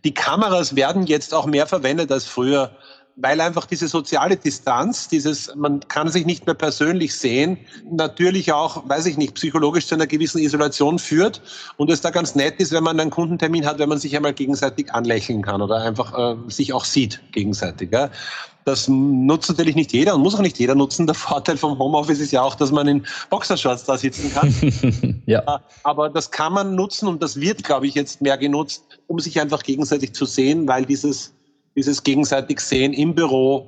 Die 0.04 0.14
Kameras 0.14 0.76
werden 0.76 1.08
jetzt 1.08 1.34
auch 1.34 1.46
mehr 1.46 1.66
verwendet 1.66 2.12
als 2.12 2.26
früher 2.26 2.72
weil 3.18 3.42
einfach 3.42 3.66
diese 3.66 3.88
soziale 3.88 4.38
Distanz, 4.38 5.08
dieses, 5.08 5.54
man 5.56 5.80
kann 5.88 6.10
sich 6.10 6.26
nicht 6.26 6.46
mehr 6.46 6.54
persönlich 6.54 7.16
sehen, 7.16 7.58
natürlich 7.90 8.54
auch, 8.54 8.88
weiß 8.88 9.08
ich 9.08 9.18
nicht, 9.18 9.34
psychologisch 9.34 9.88
zu 9.88 9.96
einer 9.96 10.06
gewissen 10.06 10.40
Isolation 10.40 11.00
führt 11.00 11.42
und 11.78 11.90
es 11.90 12.02
da 12.02 12.12
ganz 12.12 12.36
nett 12.36 12.60
ist, 12.60 12.72
wenn 12.72 12.84
man 12.84 13.00
einen 13.00 13.10
Kundentermin 13.10 13.66
hat, 13.66 13.80
wenn 13.80 13.90
man 13.90 13.98
sich 13.98 14.16
einmal 14.16 14.34
gegenseitig 14.34 14.94
anlächeln 14.94 15.42
kann 15.42 15.64
oder 15.64 15.78
einfach 15.78 16.14
äh, 16.18 16.36
sich 16.48 16.74
auch 16.74 16.86
sieht 16.86 17.20
gegenseitig. 17.32 17.92
Ja. 17.92 18.12
Das 18.68 18.88
nutzt 18.90 19.50
natürlich 19.50 19.76
nicht 19.76 19.94
jeder 19.94 20.14
und 20.14 20.22
muss 20.22 20.36
auch 20.36 20.42
nicht 20.42 20.60
jeder 20.60 20.76
nutzen. 20.76 21.08
Der 21.08 21.16
Vorteil 21.16 21.56
vom 21.56 21.80
Homeoffice 21.80 22.20
ist 22.20 22.32
ja 22.32 22.42
auch, 22.42 22.56
dass 22.56 22.72
man 22.72 22.88
in 22.88 23.06
Boxershorts 23.30 23.86
da 23.86 23.98
sitzen 23.98 24.32
kann. 24.34 25.24
ja. 25.26 25.40
Äh, 25.40 25.60
aber 25.84 26.10
das 26.10 26.30
kann 26.30 26.52
man 26.52 26.76
nutzen 26.76 27.08
und 27.08 27.24
das 27.24 27.40
wird, 27.40 27.64
glaube 27.64 27.88
ich, 27.88 27.96
jetzt 27.96 28.22
mehr 28.22 28.38
genutzt, 28.38 28.84
um 29.08 29.20
sich 29.20 29.40
einfach 29.40 29.64
gegenseitig 29.64 30.14
zu 30.14 30.26
sehen, 30.26 30.68
weil 30.68 30.86
dieses 30.86 31.34
dieses 31.78 32.04
gegenseitig 32.04 32.60
Sehen 32.60 32.92
im 32.92 33.16
Büro 33.16 33.68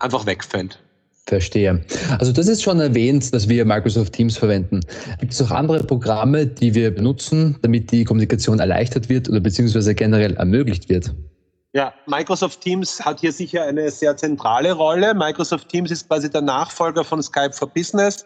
einfach 0.00 0.26
wegfällt. 0.26 0.78
Verstehe. 1.24 1.84
Also 2.18 2.32
das 2.32 2.48
ist 2.48 2.62
schon 2.62 2.80
erwähnt, 2.80 3.32
dass 3.32 3.48
wir 3.48 3.64
Microsoft 3.64 4.14
Teams 4.14 4.36
verwenden. 4.36 4.80
Gibt 5.20 5.32
es 5.32 5.42
auch 5.42 5.50
andere 5.50 5.84
Programme, 5.84 6.46
die 6.46 6.74
wir 6.74 6.90
benutzen, 6.90 7.56
damit 7.62 7.92
die 7.92 8.04
Kommunikation 8.04 8.58
erleichtert 8.58 9.08
wird 9.08 9.28
oder 9.28 9.40
beziehungsweise 9.40 9.94
generell 9.94 10.34
ermöglicht 10.36 10.88
wird? 10.88 11.14
Ja, 11.74 11.92
Microsoft 12.06 12.62
Teams 12.62 13.04
hat 13.04 13.20
hier 13.20 13.32
sicher 13.32 13.64
eine 13.64 13.90
sehr 13.90 14.16
zentrale 14.16 14.72
Rolle. 14.72 15.12
Microsoft 15.14 15.68
Teams 15.68 15.90
ist 15.90 16.08
quasi 16.08 16.30
der 16.30 16.40
Nachfolger 16.40 17.04
von 17.04 17.22
Skype 17.22 17.52
for 17.52 17.68
Business. 17.68 18.24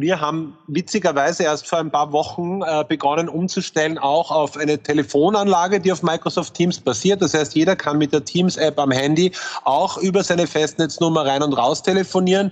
Wir 0.00 0.18
haben 0.18 0.56
witzigerweise 0.66 1.42
erst 1.42 1.68
vor 1.68 1.78
ein 1.78 1.90
paar 1.90 2.10
Wochen 2.10 2.62
äh, 2.62 2.86
begonnen 2.88 3.28
umzustellen, 3.28 3.98
auch 3.98 4.30
auf 4.30 4.56
eine 4.56 4.82
Telefonanlage, 4.82 5.78
die 5.78 5.92
auf 5.92 6.02
Microsoft 6.02 6.54
Teams 6.54 6.80
basiert. 6.80 7.20
Das 7.20 7.34
heißt, 7.34 7.54
jeder 7.54 7.76
kann 7.76 7.98
mit 7.98 8.14
der 8.14 8.24
Teams-App 8.24 8.78
am 8.78 8.92
Handy 8.92 9.32
auch 9.64 9.98
über 9.98 10.24
seine 10.24 10.46
Festnetznummer 10.46 11.26
rein 11.26 11.42
und 11.42 11.52
raus 11.52 11.82
telefonieren. 11.82 12.50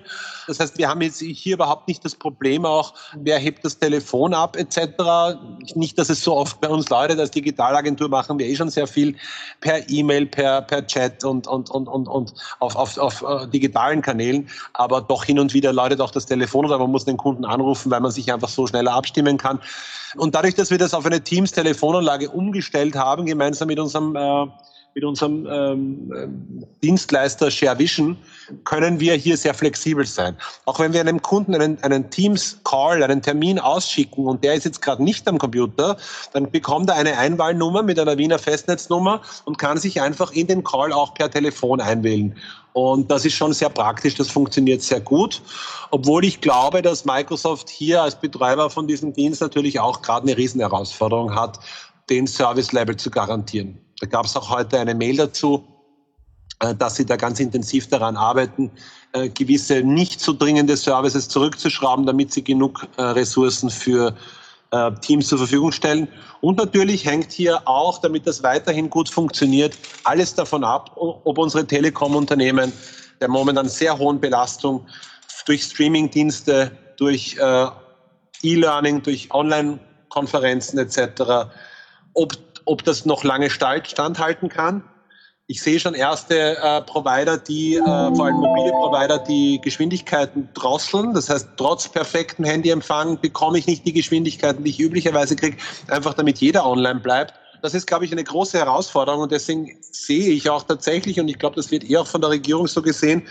Das 0.48 0.60
heißt, 0.60 0.78
wir 0.78 0.88
haben 0.88 1.02
jetzt 1.02 1.20
hier 1.20 1.54
überhaupt 1.54 1.86
nicht 1.88 2.04
das 2.04 2.14
Problem 2.14 2.64
auch, 2.64 2.94
wer 3.14 3.38
hebt 3.38 3.64
das 3.64 3.78
Telefon 3.78 4.32
ab 4.32 4.56
etc. 4.56 5.36
Nicht, 5.74 5.98
dass 5.98 6.08
es 6.08 6.24
so 6.24 6.34
oft 6.34 6.60
bei 6.60 6.68
uns 6.68 6.88
läutet. 6.88 7.20
Als 7.20 7.30
Digitalagentur 7.30 8.08
machen 8.08 8.38
wir 8.38 8.46
eh 8.46 8.56
schon 8.56 8.70
sehr 8.70 8.86
viel 8.86 9.14
per 9.60 9.88
E-Mail, 9.90 10.26
per, 10.26 10.62
per 10.62 10.86
Chat 10.86 11.22
und, 11.22 11.46
und, 11.46 11.70
und, 11.70 11.86
und, 11.86 12.08
und 12.08 12.34
auf, 12.60 12.76
auf, 12.76 12.96
auf 12.96 13.22
uh, 13.22 13.46
digitalen 13.46 14.00
Kanälen. 14.00 14.48
Aber 14.72 15.02
doch 15.02 15.24
hin 15.24 15.38
und 15.38 15.52
wieder 15.52 15.72
läutet 15.72 16.00
auch 16.00 16.10
das 16.10 16.24
Telefon 16.24 16.64
oder 16.64 16.78
man 16.78 16.90
muss 16.90 17.04
den 17.04 17.18
Kunden 17.18 17.37
anrufen, 17.44 17.90
weil 17.90 18.00
man 18.00 18.10
sich 18.10 18.32
einfach 18.32 18.48
so 18.48 18.66
schneller 18.66 18.92
abstimmen 18.92 19.36
kann. 19.36 19.60
Und 20.16 20.34
dadurch, 20.34 20.54
dass 20.54 20.70
wir 20.70 20.78
das 20.78 20.94
auf 20.94 21.04
eine 21.04 21.22
Teams-Telefonanlage 21.22 22.30
umgestellt 22.30 22.96
haben, 22.96 23.26
gemeinsam 23.26 23.68
mit 23.68 23.78
unserem 23.78 24.16
äh, 24.16 24.46
mit 24.98 25.04
unserem 25.04 25.46
ähm, 25.48 26.12
ähm, 26.12 26.66
Dienstleister 26.82 27.52
ShareVision 27.52 28.16
können 28.64 28.98
wir 28.98 29.14
hier 29.14 29.36
sehr 29.36 29.54
flexibel 29.54 30.04
sein. 30.04 30.36
Auch 30.64 30.80
wenn 30.80 30.92
wir 30.92 31.00
einem 31.00 31.22
Kunden 31.22 31.54
einen, 31.54 31.80
einen 31.84 32.10
Teams-Call, 32.10 33.04
einen 33.04 33.22
Termin 33.22 33.60
ausschicken 33.60 34.26
und 34.26 34.42
der 34.42 34.54
ist 34.54 34.64
jetzt 34.64 34.82
gerade 34.82 35.04
nicht 35.04 35.28
am 35.28 35.38
Computer, 35.38 35.96
dann 36.32 36.50
bekommt 36.50 36.90
er 36.90 36.96
eine 36.96 37.16
Einwahlnummer 37.16 37.84
mit 37.84 38.00
einer 38.00 38.18
Wiener 38.18 38.40
Festnetznummer 38.40 39.22
und 39.44 39.56
kann 39.56 39.78
sich 39.78 40.00
einfach 40.00 40.32
in 40.32 40.48
den 40.48 40.64
Call 40.64 40.92
auch 40.92 41.14
per 41.14 41.30
Telefon 41.30 41.80
einwählen. 41.80 42.34
Und 42.72 43.08
das 43.08 43.24
ist 43.24 43.34
schon 43.34 43.52
sehr 43.52 43.70
praktisch, 43.70 44.16
das 44.16 44.28
funktioniert 44.28 44.82
sehr 44.82 45.00
gut. 45.00 45.40
Obwohl 45.92 46.24
ich 46.24 46.40
glaube, 46.40 46.82
dass 46.82 47.04
Microsoft 47.04 47.68
hier 47.68 48.02
als 48.02 48.16
Betreiber 48.16 48.68
von 48.68 48.88
diesem 48.88 49.12
Dienst 49.12 49.42
natürlich 49.42 49.78
auch 49.78 50.02
gerade 50.02 50.26
eine 50.26 50.36
Riesenherausforderung 50.36 51.36
hat, 51.36 51.60
den 52.10 52.26
Service-Level 52.26 52.96
zu 52.96 53.10
garantieren. 53.10 53.78
Da 54.00 54.06
gab 54.06 54.26
es 54.26 54.36
auch 54.36 54.50
heute 54.50 54.78
eine 54.78 54.94
Mail 54.94 55.16
dazu, 55.16 55.64
äh, 56.60 56.74
dass 56.74 56.96
sie 56.96 57.06
da 57.06 57.16
ganz 57.16 57.38
intensiv 57.38 57.88
daran 57.88 58.16
arbeiten, 58.16 58.70
äh, 59.12 59.28
gewisse 59.28 59.82
nicht 59.82 60.20
so 60.20 60.32
dringende 60.32 60.76
Services 60.76 61.28
zurückzuschrauben, 61.28 62.04
damit 62.04 62.32
sie 62.32 62.42
genug 62.42 62.86
äh, 62.96 63.02
Ressourcen 63.02 63.70
für 63.70 64.14
Teams 65.00 65.28
zur 65.28 65.38
Verfügung 65.38 65.72
stellen. 65.72 66.08
Und 66.42 66.58
natürlich 66.58 67.06
hängt 67.06 67.32
hier 67.32 67.66
auch, 67.66 68.02
damit 68.02 68.26
das 68.26 68.42
weiterhin 68.42 68.90
gut 68.90 69.08
funktioniert, 69.08 69.78
alles 70.04 70.34
davon 70.34 70.62
ab, 70.62 70.90
ob 70.94 71.38
unsere 71.38 71.66
Telekom-Unternehmen 71.66 72.70
der 73.18 73.28
momentan 73.28 73.66
sehr 73.66 73.96
hohen 73.96 74.20
Belastung 74.20 74.86
durch 75.46 75.62
Streaming-Dienste, 75.62 76.70
durch 76.98 77.38
E-Learning, 78.42 79.02
durch 79.02 79.32
Online-Konferenzen 79.32 80.78
etc., 80.78 81.48
ob 82.12 82.47
ob 82.68 82.84
das 82.84 83.06
noch 83.06 83.24
lange 83.24 83.50
standhalten 83.50 84.48
kann. 84.48 84.84
Ich 85.50 85.62
sehe 85.62 85.80
schon 85.80 85.94
erste 85.94 86.58
äh, 86.58 86.82
Provider, 86.82 87.38
die, 87.38 87.76
äh, 87.76 87.80
vor 87.80 88.26
allem 88.26 88.36
mobile 88.36 88.70
Provider, 88.72 89.18
die 89.18 89.58
Geschwindigkeiten 89.62 90.46
drosseln. 90.52 91.14
Das 91.14 91.30
heißt, 91.30 91.48
trotz 91.56 91.88
perfektem 91.88 92.44
Handyempfang 92.44 93.18
bekomme 93.18 93.58
ich 93.58 93.66
nicht 93.66 93.86
die 93.86 93.94
Geschwindigkeiten, 93.94 94.62
die 94.62 94.70
ich 94.70 94.78
üblicherweise 94.78 95.36
kriege, 95.36 95.56
einfach 95.88 96.12
damit 96.12 96.38
jeder 96.38 96.66
online 96.66 97.00
bleibt. 97.00 97.32
Das 97.62 97.72
ist, 97.72 97.86
glaube 97.86 98.04
ich, 98.04 98.12
eine 98.12 98.22
große 98.22 98.58
Herausforderung 98.58 99.22
und 99.22 99.32
deswegen 99.32 99.78
sehe 99.80 100.28
ich 100.28 100.50
auch 100.50 100.64
tatsächlich, 100.64 101.18
und 101.18 101.28
ich 101.28 101.38
glaube, 101.38 101.56
das 101.56 101.70
wird 101.70 101.82
eher 101.82 102.02
auch 102.02 102.06
von 102.06 102.20
der 102.20 102.30
Regierung 102.30 102.66
so 102.66 102.82
gesehen, 102.82 103.26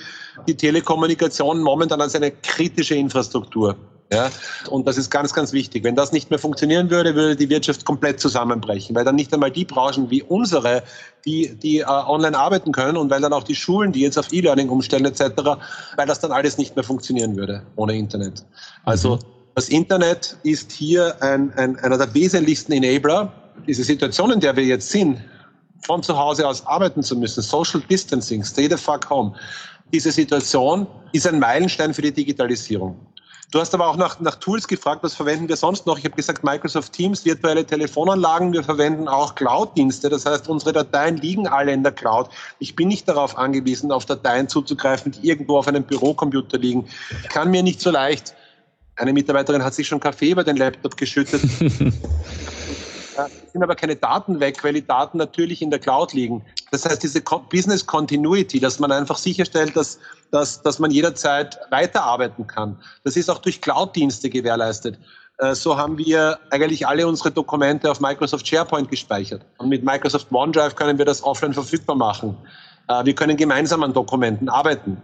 die 0.47 0.57
Telekommunikation 0.57 1.61
momentan 1.61 2.01
als 2.01 2.15
eine 2.15 2.31
kritische 2.31 2.95
Infrastruktur. 2.95 3.77
Ja, 4.11 4.29
und 4.69 4.87
das 4.87 4.97
ist 4.97 5.09
ganz, 5.09 5.33
ganz 5.33 5.51
wichtig. 5.51 5.83
Wenn 5.83 5.95
das 5.95 6.13
nicht 6.13 6.29
mehr 6.29 6.39
funktionieren 6.39 6.89
würde, 6.89 7.13
würde 7.13 7.35
die 7.35 7.49
Wirtschaft 7.49 7.83
komplett 7.83 8.21
zusammenbrechen, 8.21 8.95
weil 8.95 9.03
dann 9.03 9.15
nicht 9.15 9.33
einmal 9.33 9.51
die 9.51 9.65
Branchen 9.65 10.09
wie 10.09 10.23
unsere, 10.23 10.83
die, 11.25 11.53
die 11.55 11.79
äh, 11.79 11.85
online 11.85 12.37
arbeiten 12.37 12.71
können 12.71 12.95
und 12.95 13.09
weil 13.09 13.19
dann 13.19 13.33
auch 13.33 13.43
die 13.43 13.55
Schulen, 13.55 13.91
die 13.91 13.99
jetzt 14.01 14.17
auf 14.17 14.31
E-Learning 14.31 14.69
umstellen 14.69 15.03
etc., 15.03 15.23
weil 15.97 16.07
das 16.07 16.21
dann 16.21 16.31
alles 16.31 16.57
nicht 16.57 16.73
mehr 16.75 16.85
funktionieren 16.85 17.35
würde 17.35 17.63
ohne 17.75 17.97
Internet. 17.97 18.45
Also 18.85 19.17
mhm. 19.17 19.19
das 19.55 19.67
Internet 19.67 20.37
ist 20.43 20.71
hier 20.71 21.21
ein, 21.21 21.51
ein, 21.57 21.77
einer 21.79 21.97
der 21.97 22.13
wesentlichsten 22.13 22.71
Enabler. 22.71 23.33
Diese 23.67 23.83
Situation, 23.83 24.31
in 24.31 24.39
der 24.39 24.55
wir 24.55 24.63
jetzt 24.63 24.89
sind, 24.89 25.19
von 25.85 26.01
zu 26.01 26.17
Hause 26.17 26.47
aus 26.47 26.65
arbeiten 26.65 27.03
zu 27.03 27.17
müssen, 27.17 27.41
Social 27.41 27.81
Distancing, 27.89 28.41
Stay 28.41 28.69
the 28.69 28.77
fuck 28.77 29.09
home, 29.09 29.33
diese 29.91 30.11
Situation 30.11 30.87
ist 31.11 31.27
ein 31.27 31.39
Meilenstein 31.39 31.93
für 31.93 32.01
die 32.01 32.11
Digitalisierung. 32.13 32.97
Du 33.49 33.61
hast 33.61 33.73
aber 33.73 33.87
auch 33.87 33.95
nach, 33.95 34.19
nach 34.19 34.35
Tools 34.35 34.67
gefragt, 34.67 35.03
was 35.03 35.13
verwenden 35.13 35.47
wir 35.47 35.55
sonst 35.55 35.85
noch? 35.85 35.97
Ich 35.97 36.03
habe 36.03 36.15
gesagt, 36.15 36.43
Microsoft 36.43 36.91
Teams, 36.91 37.23
virtuelle 37.23 37.65
Telefonanlagen. 37.65 38.51
Wir 38.51 38.61
verwenden 38.61 39.07
auch 39.07 39.35
Cloud-Dienste. 39.35 40.09
Das 40.09 40.25
heißt, 40.25 40.49
unsere 40.49 40.73
Dateien 40.73 41.15
liegen 41.15 41.47
alle 41.47 41.71
in 41.71 41.81
der 41.81 41.93
Cloud. 41.93 42.29
Ich 42.59 42.75
bin 42.75 42.89
nicht 42.89 43.07
darauf 43.07 43.37
angewiesen, 43.37 43.93
auf 43.93 44.05
Dateien 44.05 44.49
zuzugreifen, 44.49 45.13
die 45.13 45.29
irgendwo 45.29 45.57
auf 45.57 45.67
einem 45.67 45.83
Bürocomputer 45.83 46.57
liegen. 46.57 46.89
Kann 47.29 47.49
mir 47.49 47.63
nicht 47.63 47.79
so 47.79 47.89
leicht, 47.89 48.35
eine 48.97 49.13
Mitarbeiterin 49.13 49.63
hat 49.63 49.75
sich 49.75 49.87
schon 49.87 49.99
Kaffee 49.99 50.31
über 50.31 50.43
den 50.43 50.57
Laptop 50.57 50.97
geschüttet. 50.97 51.41
Es 53.25 53.51
sind 53.51 53.63
aber 53.63 53.75
keine 53.75 53.95
Daten 53.95 54.39
weg, 54.39 54.63
weil 54.63 54.73
die 54.73 54.85
Daten 54.85 55.17
natürlich 55.17 55.61
in 55.61 55.69
der 55.69 55.79
Cloud 55.79 56.13
liegen. 56.13 56.43
Das 56.71 56.85
heißt, 56.85 57.01
diese 57.01 57.21
Business 57.21 57.85
Continuity, 57.85 58.59
dass 58.59 58.79
man 58.79 58.91
einfach 58.91 59.17
sicherstellt, 59.17 59.75
dass, 59.75 59.99
dass, 60.31 60.61
dass 60.61 60.79
man 60.79 60.91
jederzeit 60.91 61.59
weiterarbeiten 61.71 62.45
kann, 62.47 62.77
das 63.03 63.15
ist 63.15 63.29
auch 63.29 63.39
durch 63.39 63.61
Cloud-Dienste 63.61 64.29
gewährleistet. 64.29 64.99
Äh, 65.39 65.55
so 65.55 65.77
haben 65.77 65.97
wir 65.97 66.39
eigentlich 66.51 66.87
alle 66.87 67.07
unsere 67.07 67.31
Dokumente 67.31 67.89
auf 67.89 67.99
Microsoft 67.99 68.47
SharePoint 68.47 68.89
gespeichert. 68.89 69.45
Und 69.57 69.69
mit 69.69 69.83
Microsoft 69.83 70.31
OneDrive 70.31 70.75
können 70.75 70.97
wir 70.97 71.05
das 71.05 71.23
offline 71.23 71.53
verfügbar 71.53 71.95
machen. 71.95 72.37
Äh, 72.87 73.05
wir 73.05 73.15
können 73.15 73.37
gemeinsam 73.37 73.83
an 73.83 73.93
Dokumenten 73.93 74.49
arbeiten 74.49 75.01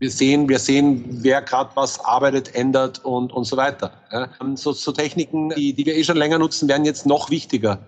wir 0.00 0.10
sehen, 0.10 0.48
wir 0.48 0.58
sehen, 0.58 1.04
wer 1.22 1.42
gerade 1.42 1.70
was 1.74 2.02
arbeitet, 2.04 2.54
ändert 2.54 3.04
und, 3.04 3.32
und 3.32 3.44
so 3.44 3.56
weiter. 3.56 3.92
Ja. 4.10 4.28
So, 4.54 4.72
so 4.72 4.92
Techniken, 4.92 5.50
die, 5.50 5.74
die 5.74 5.86
wir 5.86 5.94
eh 5.94 6.02
schon 6.02 6.16
länger 6.16 6.38
nutzen, 6.38 6.68
werden 6.68 6.86
jetzt 6.86 7.06
noch 7.06 7.30
wichtiger. 7.30 7.78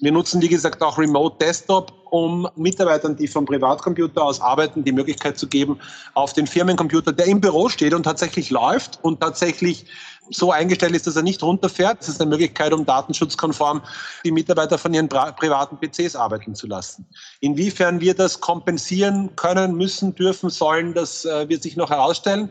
Wir 0.00 0.10
nutzen, 0.10 0.40
wie 0.40 0.48
gesagt, 0.48 0.82
auch 0.82 0.96
Remote 0.96 1.36
Desktop, 1.38 1.92
um 2.10 2.48
Mitarbeitern, 2.56 3.14
die 3.14 3.28
vom 3.28 3.44
Privatcomputer 3.44 4.24
aus 4.24 4.40
arbeiten, 4.40 4.82
die 4.82 4.92
Möglichkeit 4.92 5.38
zu 5.38 5.46
geben, 5.46 5.78
auf 6.14 6.32
den 6.32 6.46
Firmencomputer, 6.46 7.12
der 7.12 7.26
im 7.26 7.42
Büro 7.42 7.68
steht 7.68 7.92
und 7.92 8.04
tatsächlich 8.04 8.48
läuft 8.48 8.98
und 9.02 9.20
tatsächlich 9.20 9.84
so 10.30 10.52
eingestellt 10.52 10.94
ist, 10.94 11.06
dass 11.06 11.16
er 11.16 11.22
nicht 11.22 11.42
runterfährt. 11.42 12.00
Das 12.00 12.08
ist 12.08 12.20
eine 12.20 12.30
Möglichkeit, 12.30 12.72
um 12.72 12.86
datenschutzkonform 12.86 13.82
die 14.24 14.32
Mitarbeiter 14.32 14.78
von 14.78 14.94
ihren 14.94 15.08
privaten 15.08 15.78
PCs 15.78 16.16
arbeiten 16.16 16.54
zu 16.54 16.66
lassen. 16.66 17.06
Inwiefern 17.40 18.00
wir 18.00 18.14
das 18.14 18.40
kompensieren 18.40 19.34
können, 19.36 19.74
müssen, 19.74 20.14
dürfen, 20.14 20.50
sollen, 20.50 20.94
das 20.94 21.24
äh, 21.24 21.48
wird 21.48 21.62
sich 21.62 21.76
noch 21.76 21.90
herausstellen, 21.90 22.48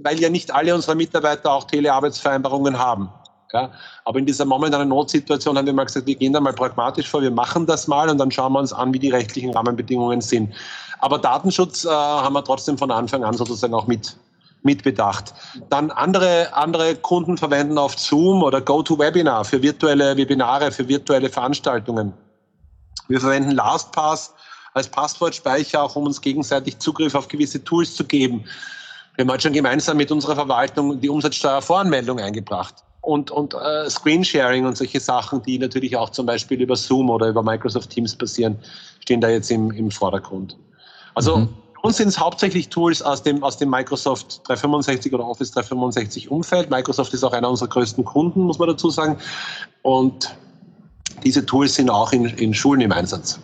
weil 0.00 0.20
ja 0.20 0.28
nicht 0.28 0.52
alle 0.52 0.74
unsere 0.74 0.94
Mitarbeiter 0.94 1.52
auch 1.52 1.64
Telearbeitsvereinbarungen 1.64 2.78
haben. 2.78 3.08
Ja, 3.52 3.70
aber 4.06 4.18
in 4.18 4.24
dieser 4.24 4.46
momentanen 4.46 4.88
Notsituation 4.88 5.58
haben 5.58 5.66
wir 5.66 5.74
mal 5.74 5.84
gesagt, 5.84 6.06
wir 6.06 6.14
gehen 6.14 6.32
da 6.32 6.40
mal 6.40 6.54
pragmatisch 6.54 7.06
vor, 7.06 7.20
wir 7.20 7.30
machen 7.30 7.66
das 7.66 7.86
mal 7.86 8.08
und 8.08 8.16
dann 8.16 8.30
schauen 8.30 8.54
wir 8.54 8.60
uns 8.60 8.72
an, 8.72 8.94
wie 8.94 8.98
die 8.98 9.10
rechtlichen 9.10 9.50
Rahmenbedingungen 9.50 10.22
sind. 10.22 10.54
Aber 11.00 11.18
Datenschutz 11.18 11.84
äh, 11.84 11.90
haben 11.90 12.32
wir 12.32 12.44
trotzdem 12.44 12.78
von 12.78 12.90
Anfang 12.90 13.24
an 13.24 13.34
sozusagen 13.34 13.74
auch 13.74 13.86
mit 13.86 14.16
mit 14.62 14.82
bedacht. 14.82 15.34
Dann 15.70 15.90
andere, 15.90 16.54
andere 16.54 16.94
Kunden 16.96 17.36
verwenden 17.36 17.78
oft 17.78 17.98
Zoom 17.98 18.42
oder 18.42 18.60
GoToWebinar 18.60 19.44
für 19.44 19.62
virtuelle 19.62 20.16
Webinare, 20.16 20.70
für 20.70 20.86
virtuelle 20.88 21.28
Veranstaltungen. 21.28 22.12
Wir 23.08 23.20
verwenden 23.20 23.52
LastPass 23.52 24.34
als 24.74 24.88
Passwortspeicher, 24.88 25.82
auch 25.82 25.96
um 25.96 26.06
uns 26.06 26.20
gegenseitig 26.20 26.78
Zugriff 26.78 27.14
auf 27.14 27.28
gewisse 27.28 27.62
Tools 27.62 27.94
zu 27.94 28.04
geben. 28.04 28.44
Wir 29.16 29.24
haben 29.24 29.30
heute 29.30 29.42
schon 29.42 29.52
gemeinsam 29.52 29.96
mit 29.96 30.10
unserer 30.10 30.34
Verwaltung 30.34 31.00
die 31.00 31.08
Umsatzsteuervoranmeldung 31.08 32.18
eingebracht. 32.18 32.76
Und, 33.02 33.32
und 33.32 33.52
äh, 33.52 33.90
Screensharing 33.90 34.64
und 34.64 34.76
solche 34.76 35.00
Sachen, 35.00 35.42
die 35.42 35.58
natürlich 35.58 35.96
auch 35.96 36.10
zum 36.10 36.24
Beispiel 36.24 36.62
über 36.62 36.76
Zoom 36.76 37.10
oder 37.10 37.28
über 37.28 37.42
Microsoft 37.42 37.90
Teams 37.90 38.14
passieren, 38.14 38.56
stehen 39.00 39.20
da 39.20 39.28
jetzt 39.28 39.50
im, 39.50 39.72
im 39.72 39.90
Vordergrund. 39.90 40.56
Also 41.14 41.38
mhm 41.38 41.61
uns 41.82 41.96
sind 41.96 42.08
es 42.08 42.18
hauptsächlich 42.18 42.68
Tools 42.68 43.02
aus 43.02 43.22
dem, 43.22 43.42
aus 43.42 43.58
dem 43.58 43.68
Microsoft 43.68 44.40
365 44.46 45.12
oder 45.12 45.26
Office 45.26 45.50
365 45.50 46.30
Umfeld. 46.30 46.70
Microsoft 46.70 47.12
ist 47.12 47.24
auch 47.24 47.32
einer 47.32 47.50
unserer 47.50 47.68
größten 47.68 48.04
Kunden, 48.04 48.42
muss 48.42 48.58
man 48.58 48.68
dazu 48.68 48.88
sagen. 48.90 49.18
Und 49.82 50.34
diese 51.24 51.44
Tools 51.44 51.74
sind 51.74 51.90
auch 51.90 52.12
in, 52.12 52.24
in 52.24 52.54
Schulen 52.54 52.80
im 52.80 52.92
Einsatz. 52.92 53.38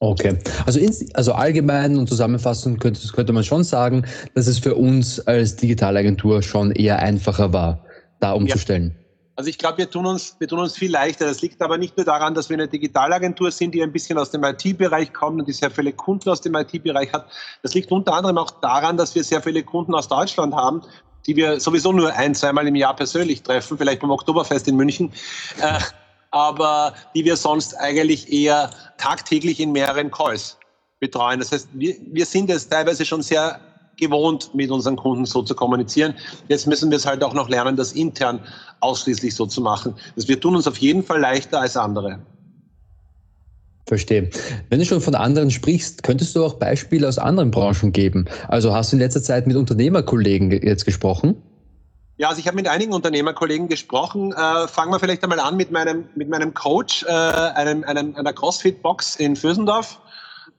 Okay, 0.00 0.36
also, 0.66 0.80
ins, 0.80 1.14
also 1.14 1.32
allgemein 1.32 1.96
und 1.96 2.08
zusammenfassend 2.08 2.80
könnte, 2.80 3.00
könnte 3.08 3.32
man 3.32 3.44
schon 3.44 3.64
sagen, 3.64 4.04
dass 4.34 4.48
es 4.48 4.58
für 4.58 4.74
uns 4.74 5.20
als 5.20 5.56
Digitalagentur 5.56 6.42
schon 6.42 6.72
eher 6.72 6.98
einfacher 6.98 7.52
war, 7.52 7.84
da 8.20 8.32
umzustellen. 8.32 8.94
Ja. 8.98 9.03
Also 9.36 9.50
ich 9.50 9.58
glaube, 9.58 9.78
wir 9.78 9.90
tun 9.90 10.06
uns, 10.06 10.36
wir 10.38 10.46
tun 10.46 10.60
uns 10.60 10.76
viel 10.76 10.92
leichter. 10.92 11.26
Das 11.26 11.42
liegt 11.42 11.60
aber 11.60 11.76
nicht 11.76 11.96
nur 11.96 12.06
daran, 12.06 12.34
dass 12.34 12.48
wir 12.48 12.54
eine 12.54 12.68
Digitalagentur 12.68 13.50
sind, 13.50 13.74
die 13.74 13.82
ein 13.82 13.90
bisschen 13.90 14.16
aus 14.16 14.30
dem 14.30 14.44
IT-Bereich 14.44 15.12
kommt 15.12 15.40
und 15.40 15.48
die 15.48 15.52
sehr 15.52 15.70
viele 15.70 15.92
Kunden 15.92 16.30
aus 16.30 16.40
dem 16.40 16.54
IT-Bereich 16.54 17.12
hat. 17.12 17.26
Das 17.62 17.74
liegt 17.74 17.90
unter 17.90 18.14
anderem 18.14 18.38
auch 18.38 18.50
daran, 18.50 18.96
dass 18.96 19.14
wir 19.14 19.24
sehr 19.24 19.42
viele 19.42 19.64
Kunden 19.64 19.94
aus 19.94 20.06
Deutschland 20.06 20.54
haben, 20.54 20.82
die 21.26 21.34
wir 21.34 21.58
sowieso 21.58 21.90
nur 21.90 22.12
ein, 22.12 22.34
zweimal 22.34 22.68
im 22.68 22.76
Jahr 22.76 22.94
persönlich 22.94 23.42
treffen, 23.42 23.76
vielleicht 23.76 24.00
beim 24.00 24.10
Oktoberfest 24.10 24.68
in 24.68 24.76
München, 24.76 25.12
äh, 25.60 25.80
aber 26.30 26.94
die 27.14 27.24
wir 27.24 27.36
sonst 27.36 27.74
eigentlich 27.74 28.32
eher 28.32 28.70
tagtäglich 28.98 29.58
in 29.58 29.72
mehreren 29.72 30.12
Calls 30.12 30.58
betreuen. 31.00 31.40
Das 31.40 31.50
heißt, 31.50 31.68
wir, 31.72 31.96
wir 32.06 32.26
sind 32.26 32.50
jetzt 32.50 32.70
teilweise 32.70 33.04
schon 33.04 33.22
sehr 33.22 33.60
gewohnt, 33.96 34.54
mit 34.54 34.70
unseren 34.70 34.96
Kunden 34.96 35.26
so 35.26 35.42
zu 35.42 35.54
kommunizieren. 35.54 36.14
Jetzt 36.48 36.66
müssen 36.66 36.90
wir 36.90 36.96
es 36.96 37.06
halt 37.06 37.22
auch 37.22 37.34
noch 37.34 37.48
lernen, 37.48 37.76
das 37.76 37.92
intern 37.92 38.40
ausschließlich 38.80 39.34
so 39.34 39.46
zu 39.46 39.60
machen. 39.60 39.94
Das 40.16 40.28
wir 40.28 40.40
tun 40.40 40.56
uns 40.56 40.66
auf 40.66 40.78
jeden 40.78 41.02
Fall 41.02 41.20
leichter 41.20 41.60
als 41.60 41.76
andere. 41.76 42.20
Verstehe. 43.86 44.30
Wenn 44.70 44.78
du 44.78 44.86
schon 44.86 45.02
von 45.02 45.14
anderen 45.14 45.50
sprichst, 45.50 46.02
könntest 46.02 46.34
du 46.34 46.44
auch 46.44 46.54
Beispiele 46.54 47.06
aus 47.06 47.18
anderen 47.18 47.50
Branchen 47.50 47.92
geben? 47.92 48.24
Also 48.48 48.72
hast 48.72 48.92
du 48.92 48.96
in 48.96 49.00
letzter 49.00 49.22
Zeit 49.22 49.46
mit 49.46 49.56
Unternehmerkollegen 49.56 50.50
jetzt 50.50 50.86
gesprochen? 50.86 51.36
Ja, 52.16 52.28
also 52.28 52.38
ich 52.38 52.46
habe 52.46 52.56
mit 52.56 52.68
einigen 52.68 52.92
Unternehmerkollegen 52.92 53.68
gesprochen. 53.68 54.32
Äh, 54.32 54.68
fangen 54.68 54.92
wir 54.92 55.00
vielleicht 55.00 55.22
einmal 55.24 55.40
an 55.40 55.56
mit 55.56 55.70
meinem, 55.70 56.04
mit 56.14 56.28
meinem 56.28 56.54
Coach, 56.54 57.04
äh, 57.04 57.10
einem, 57.10 57.84
einem, 57.84 58.14
einer 58.14 58.32
CrossFit-Box 58.32 59.16
in 59.16 59.36
Fürsendorf 59.36 60.00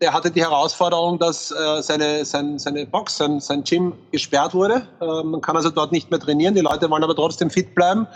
der 0.01 0.13
hatte 0.13 0.29
die 0.29 0.41
Herausforderung, 0.41 1.19
dass 1.19 1.51
äh, 1.51 1.81
seine, 1.81 2.25
sein, 2.25 2.59
seine 2.59 2.85
Box, 2.85 3.17
sein, 3.17 3.39
sein 3.39 3.63
Gym 3.63 3.93
gesperrt 4.11 4.53
wurde. 4.53 4.87
Äh, 5.01 5.23
man 5.23 5.41
kann 5.41 5.55
also 5.55 5.69
dort 5.69 5.91
nicht 5.91 6.11
mehr 6.11 6.19
trainieren. 6.19 6.53
Die 6.55 6.61
Leute 6.61 6.89
wollen 6.89 7.03
aber 7.03 7.15
trotzdem 7.15 7.49
fit 7.49 7.73
bleiben. 7.75 8.07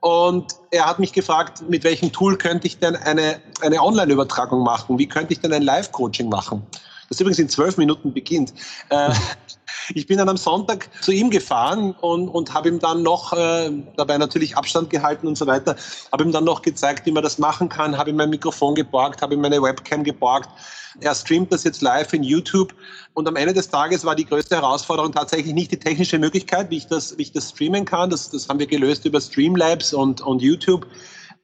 Und 0.00 0.52
er 0.70 0.86
hat 0.86 0.98
mich 0.98 1.12
gefragt, 1.12 1.62
mit 1.68 1.84
welchem 1.84 2.12
Tool 2.12 2.36
könnte 2.36 2.66
ich 2.66 2.78
denn 2.78 2.96
eine, 2.96 3.40
eine 3.60 3.82
Online-Übertragung 3.82 4.62
machen? 4.62 4.98
Wie 4.98 5.06
könnte 5.06 5.32
ich 5.32 5.40
denn 5.40 5.52
ein 5.52 5.62
Live-Coaching 5.62 6.28
machen? 6.28 6.64
Das 7.08 7.20
übrigens 7.20 7.38
in 7.38 7.48
zwölf 7.48 7.76
Minuten 7.76 8.12
beginnt. 8.12 8.52
Äh, 8.90 9.10
ich 9.94 10.06
bin 10.06 10.18
dann 10.18 10.28
am 10.28 10.36
Sonntag 10.36 10.88
zu 11.02 11.12
ihm 11.12 11.30
gefahren 11.30 11.92
und, 12.00 12.28
und 12.28 12.52
habe 12.52 12.68
ihm 12.68 12.78
dann 12.78 13.02
noch, 13.02 13.32
äh, 13.32 13.70
dabei 13.96 14.18
natürlich 14.18 14.56
Abstand 14.56 14.90
gehalten 14.90 15.26
und 15.26 15.36
so 15.36 15.46
weiter, 15.46 15.76
habe 16.12 16.24
ihm 16.24 16.32
dann 16.32 16.44
noch 16.44 16.62
gezeigt, 16.62 17.06
wie 17.06 17.12
man 17.12 17.22
das 17.22 17.38
machen 17.38 17.68
kann, 17.68 17.96
habe 17.96 18.10
ihm 18.10 18.16
mein 18.16 18.30
Mikrofon 18.30 18.74
geborgt, 18.74 19.22
habe 19.22 19.34
ihm 19.34 19.40
meine 19.40 19.62
Webcam 19.62 20.04
geborgt. 20.04 20.50
Er 21.00 21.14
streamt 21.14 21.52
das 21.52 21.64
jetzt 21.64 21.82
live 21.82 22.12
in 22.14 22.22
YouTube 22.22 22.74
und 23.12 23.28
am 23.28 23.36
Ende 23.36 23.52
des 23.52 23.68
Tages 23.68 24.04
war 24.04 24.14
die 24.14 24.24
größte 24.24 24.56
Herausforderung 24.56 25.12
tatsächlich 25.12 25.52
nicht 25.52 25.70
die 25.70 25.78
technische 25.78 26.18
Möglichkeit, 26.18 26.70
wie 26.70 26.78
ich 26.78 26.86
das, 26.86 27.16
wie 27.18 27.22
ich 27.22 27.32
das 27.32 27.50
streamen 27.50 27.84
kann. 27.84 28.08
Das, 28.08 28.30
das 28.30 28.48
haben 28.48 28.58
wir 28.58 28.66
gelöst 28.66 29.04
über 29.04 29.20
Streamlabs 29.20 29.92
und, 29.92 30.22
und 30.22 30.40
YouTube, 30.40 30.86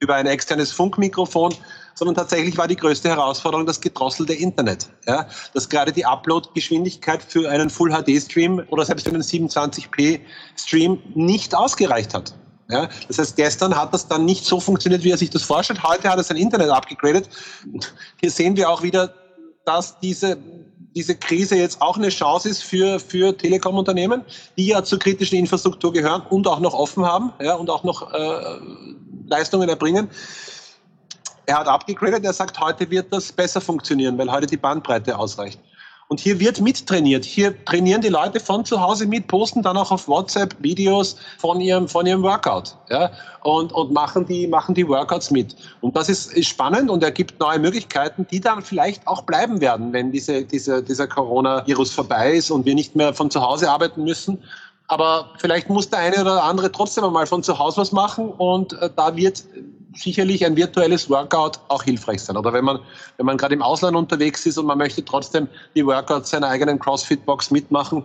über 0.02 0.14
ein 0.16 0.26
externes 0.26 0.72
Funkmikrofon 0.72 1.54
sondern 1.94 2.14
tatsächlich 2.14 2.56
war 2.56 2.68
die 2.68 2.76
größte 2.76 3.08
Herausforderung 3.08 3.66
das 3.66 3.80
gedrosselte 3.80 4.34
Internet. 4.34 4.88
Ja, 5.06 5.26
dass 5.54 5.68
gerade 5.68 5.92
die 5.92 6.04
Upload-Geschwindigkeit 6.04 7.22
für 7.22 7.50
einen 7.50 7.70
Full-HD-Stream 7.70 8.62
oder 8.70 8.84
selbst 8.84 9.06
für 9.06 9.14
einen 9.14 9.22
27p-Stream 9.22 10.98
nicht 11.14 11.54
ausgereicht 11.54 12.14
hat. 12.14 12.34
Ja, 12.68 12.88
das 13.08 13.18
heißt, 13.18 13.36
gestern 13.36 13.76
hat 13.76 13.92
das 13.92 14.08
dann 14.08 14.24
nicht 14.24 14.46
so 14.46 14.58
funktioniert, 14.58 15.04
wie 15.04 15.10
er 15.10 15.18
sich 15.18 15.30
das 15.30 15.42
vorstellt. 15.42 15.82
Heute 15.82 16.08
hat 16.08 16.16
er 16.16 16.22
sein 16.22 16.38
Internet 16.38 16.70
abgegradet. 16.70 17.28
Hier 18.20 18.30
sehen 18.30 18.56
wir 18.56 18.70
auch 18.70 18.82
wieder, 18.82 19.14
dass 19.64 19.98
diese, 20.00 20.38
diese 20.94 21.14
Krise 21.16 21.56
jetzt 21.56 21.80
auch 21.80 21.96
eine 21.96 22.08
Chance 22.08 22.48
ist 22.48 22.62
für, 22.62 23.00
für 23.00 23.36
Telekom-Unternehmen, 23.36 24.22
die 24.56 24.68
ja 24.68 24.82
zur 24.82 24.98
kritischen 24.98 25.38
Infrastruktur 25.38 25.92
gehören 25.92 26.22
und 26.30 26.46
auch 26.46 26.60
noch 26.60 26.74
offen 26.74 27.04
haben 27.04 27.32
ja, 27.40 27.54
und 27.54 27.70
auch 27.70 27.84
noch 27.84 28.12
äh, 28.12 28.58
Leistungen 29.26 29.68
erbringen. 29.68 30.08
Er 31.46 31.58
hat 31.58 31.66
abgegradet, 31.66 32.24
er 32.24 32.32
sagt, 32.32 32.60
heute 32.60 32.88
wird 32.90 33.12
das 33.12 33.32
besser 33.32 33.60
funktionieren, 33.60 34.16
weil 34.16 34.30
heute 34.30 34.46
die 34.46 34.56
Bandbreite 34.56 35.18
ausreicht. 35.18 35.58
Und 36.08 36.20
hier 36.20 36.38
wird 36.40 36.60
mittrainiert. 36.60 37.24
Hier 37.24 37.64
trainieren 37.64 38.02
die 38.02 38.08
Leute 38.08 38.38
von 38.38 38.64
zu 38.64 38.80
Hause 38.80 39.06
mit, 39.06 39.28
posten 39.28 39.62
dann 39.62 39.76
auch 39.76 39.90
auf 39.90 40.08
WhatsApp 40.08 40.54
Videos 40.58 41.16
von 41.38 41.60
ihrem, 41.60 41.88
von 41.88 42.06
ihrem 42.06 42.22
Workout. 42.22 42.76
Ja? 42.90 43.10
Und, 43.42 43.72
und 43.72 43.92
machen, 43.92 44.26
die, 44.26 44.46
machen 44.46 44.74
die 44.74 44.86
Workouts 44.86 45.30
mit. 45.30 45.56
Und 45.80 45.96
das 45.96 46.08
ist, 46.08 46.32
ist 46.32 46.48
spannend 46.48 46.90
und 46.90 47.02
ergibt 47.02 47.40
neue 47.40 47.58
Möglichkeiten, 47.58 48.26
die 48.30 48.40
dann 48.40 48.62
vielleicht 48.62 49.06
auch 49.06 49.22
bleiben 49.22 49.60
werden, 49.60 49.92
wenn 49.92 50.12
diese, 50.12 50.44
diese, 50.44 50.82
dieser 50.82 51.06
Corona-Virus 51.06 51.92
vorbei 51.92 52.32
ist 52.32 52.50
und 52.50 52.66
wir 52.66 52.74
nicht 52.74 52.94
mehr 52.94 53.14
von 53.14 53.30
zu 53.30 53.40
Hause 53.40 53.70
arbeiten 53.70 54.04
müssen. 54.04 54.42
Aber 54.88 55.30
vielleicht 55.38 55.70
muss 55.70 55.88
der 55.88 56.00
eine 56.00 56.20
oder 56.20 56.44
andere 56.44 56.70
trotzdem 56.70 57.04
einmal 57.04 57.26
von 57.26 57.42
zu 57.42 57.58
Hause 57.58 57.78
was 57.78 57.92
machen 57.92 58.28
und 58.28 58.74
äh, 58.74 58.90
da 58.94 59.16
wird 59.16 59.44
sicherlich 59.94 60.44
ein 60.44 60.56
virtuelles 60.56 61.08
Workout 61.10 61.60
auch 61.68 61.82
hilfreich 61.82 62.22
sein. 62.22 62.36
Oder 62.36 62.52
wenn 62.52 62.64
man, 62.64 62.80
wenn 63.16 63.26
man 63.26 63.36
gerade 63.36 63.54
im 63.54 63.62
Ausland 63.62 63.96
unterwegs 63.96 64.46
ist 64.46 64.58
und 64.58 64.66
man 64.66 64.78
möchte 64.78 65.04
trotzdem 65.04 65.48
die 65.74 65.84
Workouts 65.86 66.30
seiner 66.30 66.48
eigenen 66.48 66.78
CrossFit-Box 66.78 67.50
mitmachen, 67.50 68.04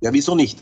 ja, 0.00 0.12
wieso 0.12 0.34
nicht? 0.34 0.58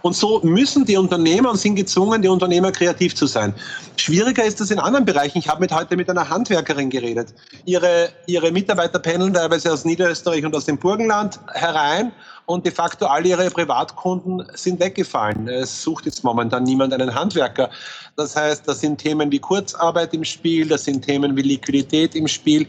Und 0.00 0.16
so 0.16 0.40
müssen 0.42 0.86
die 0.86 0.96
Unternehmer 0.96 1.50
und 1.50 1.58
sind 1.58 1.76
gezwungen, 1.76 2.22
die 2.22 2.28
Unternehmer 2.28 2.72
kreativ 2.72 3.14
zu 3.14 3.26
sein. 3.26 3.52
Schwieriger 3.96 4.44
ist 4.44 4.60
das 4.60 4.70
in 4.70 4.78
anderen 4.78 5.04
Bereichen. 5.04 5.38
Ich 5.38 5.48
habe 5.48 5.60
mit 5.60 5.72
heute 5.72 5.94
mit 5.94 6.08
einer 6.08 6.26
Handwerkerin 6.26 6.88
geredet. 6.88 7.34
Ihre, 7.66 8.08
ihre 8.26 8.50
Mitarbeiter 8.50 8.98
pendeln 8.98 9.34
teilweise 9.34 9.72
aus 9.72 9.84
Niederösterreich 9.84 10.44
und 10.44 10.56
aus 10.56 10.64
dem 10.64 10.78
Burgenland 10.78 11.38
herein 11.52 12.12
und 12.46 12.64
de 12.64 12.72
facto 12.72 13.04
alle 13.04 13.28
ihre 13.28 13.50
Privatkunden 13.50 14.46
sind 14.54 14.80
weggefallen. 14.80 15.48
Es 15.48 15.82
sucht 15.82 16.06
jetzt 16.06 16.24
momentan 16.24 16.62
niemand 16.62 16.94
einen 16.94 17.14
Handwerker. 17.14 17.68
Das 18.16 18.34
heißt, 18.36 18.66
das 18.66 18.80
sind 18.80 18.96
Themen 18.96 19.30
wie 19.30 19.38
Kurzarbeit 19.38 20.14
im 20.14 20.24
Spiel, 20.24 20.66
das 20.66 20.84
sind 20.84 21.04
Themen 21.04 21.36
wie 21.36 21.42
Liquidität 21.42 22.14
im 22.14 22.26
Spiel. 22.26 22.66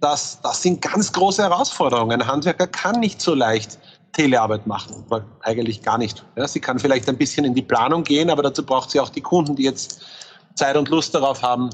Das, 0.00 0.40
das 0.42 0.62
sind 0.62 0.82
ganz 0.82 1.12
große 1.12 1.42
Herausforderungen. 1.42 2.20
Ein 2.20 2.26
Handwerker 2.26 2.66
kann 2.66 2.98
nicht 2.98 3.20
so 3.20 3.34
leicht 3.34 3.78
Telearbeit 4.12 4.66
machen, 4.66 5.04
weil 5.08 5.24
eigentlich 5.42 5.82
gar 5.82 5.98
nicht. 5.98 6.24
Ja, 6.36 6.48
sie 6.48 6.60
kann 6.60 6.78
vielleicht 6.78 7.08
ein 7.08 7.16
bisschen 7.16 7.44
in 7.44 7.54
die 7.54 7.62
Planung 7.62 8.02
gehen, 8.02 8.30
aber 8.30 8.42
dazu 8.42 8.64
braucht 8.64 8.90
sie 8.90 9.00
auch 9.00 9.08
die 9.08 9.20
Kunden, 9.20 9.56
die 9.56 9.64
jetzt 9.64 10.02
Zeit 10.54 10.76
und 10.76 10.88
Lust 10.88 11.14
darauf 11.14 11.42
haben, 11.42 11.70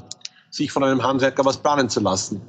sich 0.49 0.71
von 0.71 0.83
einem 0.83 1.03
Handwerker 1.03 1.43
was 1.45 1.57
planen 1.57 1.89
zu 1.89 1.99
lassen. 1.99 2.41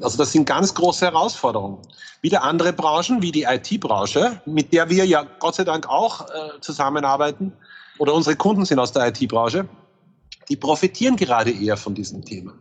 Also 0.00 0.18
das 0.18 0.32
sind 0.32 0.46
ganz 0.46 0.74
große 0.74 1.06
Herausforderungen. 1.06 1.78
Wieder 2.20 2.42
andere 2.42 2.72
Branchen, 2.72 3.22
wie 3.22 3.32
die 3.32 3.44
IT-Branche, 3.44 4.40
mit 4.46 4.72
der 4.72 4.90
wir 4.90 5.06
ja 5.06 5.24
Gott 5.38 5.54
sei 5.54 5.64
Dank 5.64 5.88
auch 5.88 6.22
äh, 6.28 6.60
zusammenarbeiten, 6.60 7.52
oder 7.98 8.12
unsere 8.12 8.36
Kunden 8.36 8.64
sind 8.64 8.78
aus 8.78 8.92
der 8.92 9.08
IT-Branche, 9.08 9.66
die 10.48 10.56
profitieren 10.56 11.16
gerade 11.16 11.50
eher 11.50 11.76
von 11.76 11.94
diesem 11.94 12.24
Thema. 12.24 12.52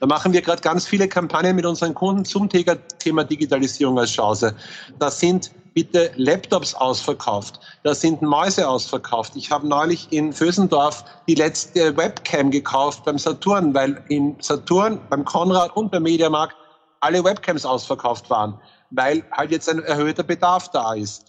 Da 0.00 0.06
machen 0.06 0.32
wir 0.32 0.42
gerade 0.42 0.60
ganz 0.60 0.86
viele 0.86 1.08
Kampagnen 1.08 1.56
mit 1.56 1.64
unseren 1.64 1.94
Kunden 1.94 2.24
zum 2.24 2.48
Thema 2.48 3.24
Digitalisierung 3.24 3.98
als 3.98 4.10
Chance. 4.10 4.54
Da 4.98 5.10
sind 5.10 5.50
bitte 5.74 6.12
Laptops 6.16 6.74
ausverkauft. 6.74 7.60
Da 7.82 7.94
sind 7.94 8.22
Mäuse 8.22 8.66
ausverkauft. 8.66 9.32
Ich 9.34 9.50
habe 9.50 9.66
neulich 9.66 10.06
in 10.10 10.32
Vösendorf 10.32 11.04
die 11.28 11.34
letzte 11.34 11.96
Webcam 11.96 12.50
gekauft 12.50 13.04
beim 13.04 13.18
Saturn, 13.18 13.74
weil 13.74 14.02
in 14.08 14.36
Saturn, 14.40 15.00
beim 15.10 15.24
Konrad 15.24 15.76
und 15.76 15.90
beim 15.90 16.04
Mediamarkt 16.04 16.54
alle 17.00 17.22
Webcams 17.22 17.66
ausverkauft 17.66 18.30
waren, 18.30 18.58
weil 18.90 19.24
halt 19.32 19.50
jetzt 19.50 19.68
ein 19.68 19.80
erhöhter 19.80 20.22
Bedarf 20.22 20.70
da 20.70 20.94
ist. 20.94 21.26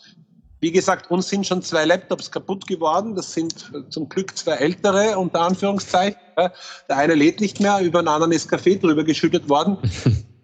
Wie 0.61 0.71
gesagt, 0.71 1.11
uns 1.11 1.27
sind 1.27 1.45
schon 1.45 1.61
zwei 1.61 1.85
Laptops 1.85 2.31
kaputt 2.31 2.65
geworden. 2.65 3.13
Das 3.13 3.33
sind 3.33 3.71
zum 3.89 4.07
Glück 4.07 4.37
zwei 4.37 4.53
ältere, 4.53 5.17
unter 5.17 5.41
Anführungszeichen. 5.41 6.19
Der 6.37 6.97
eine 6.97 7.13
lädt 7.13 7.41
nicht 7.41 7.59
mehr, 7.59 7.81
über 7.81 7.99
einen 7.99 8.07
anderen 8.07 8.31
ist 8.31 8.47
Kaffee 8.49 8.77
drüber 8.77 9.03
geschüttet 9.03 9.49
worden. 9.49 9.77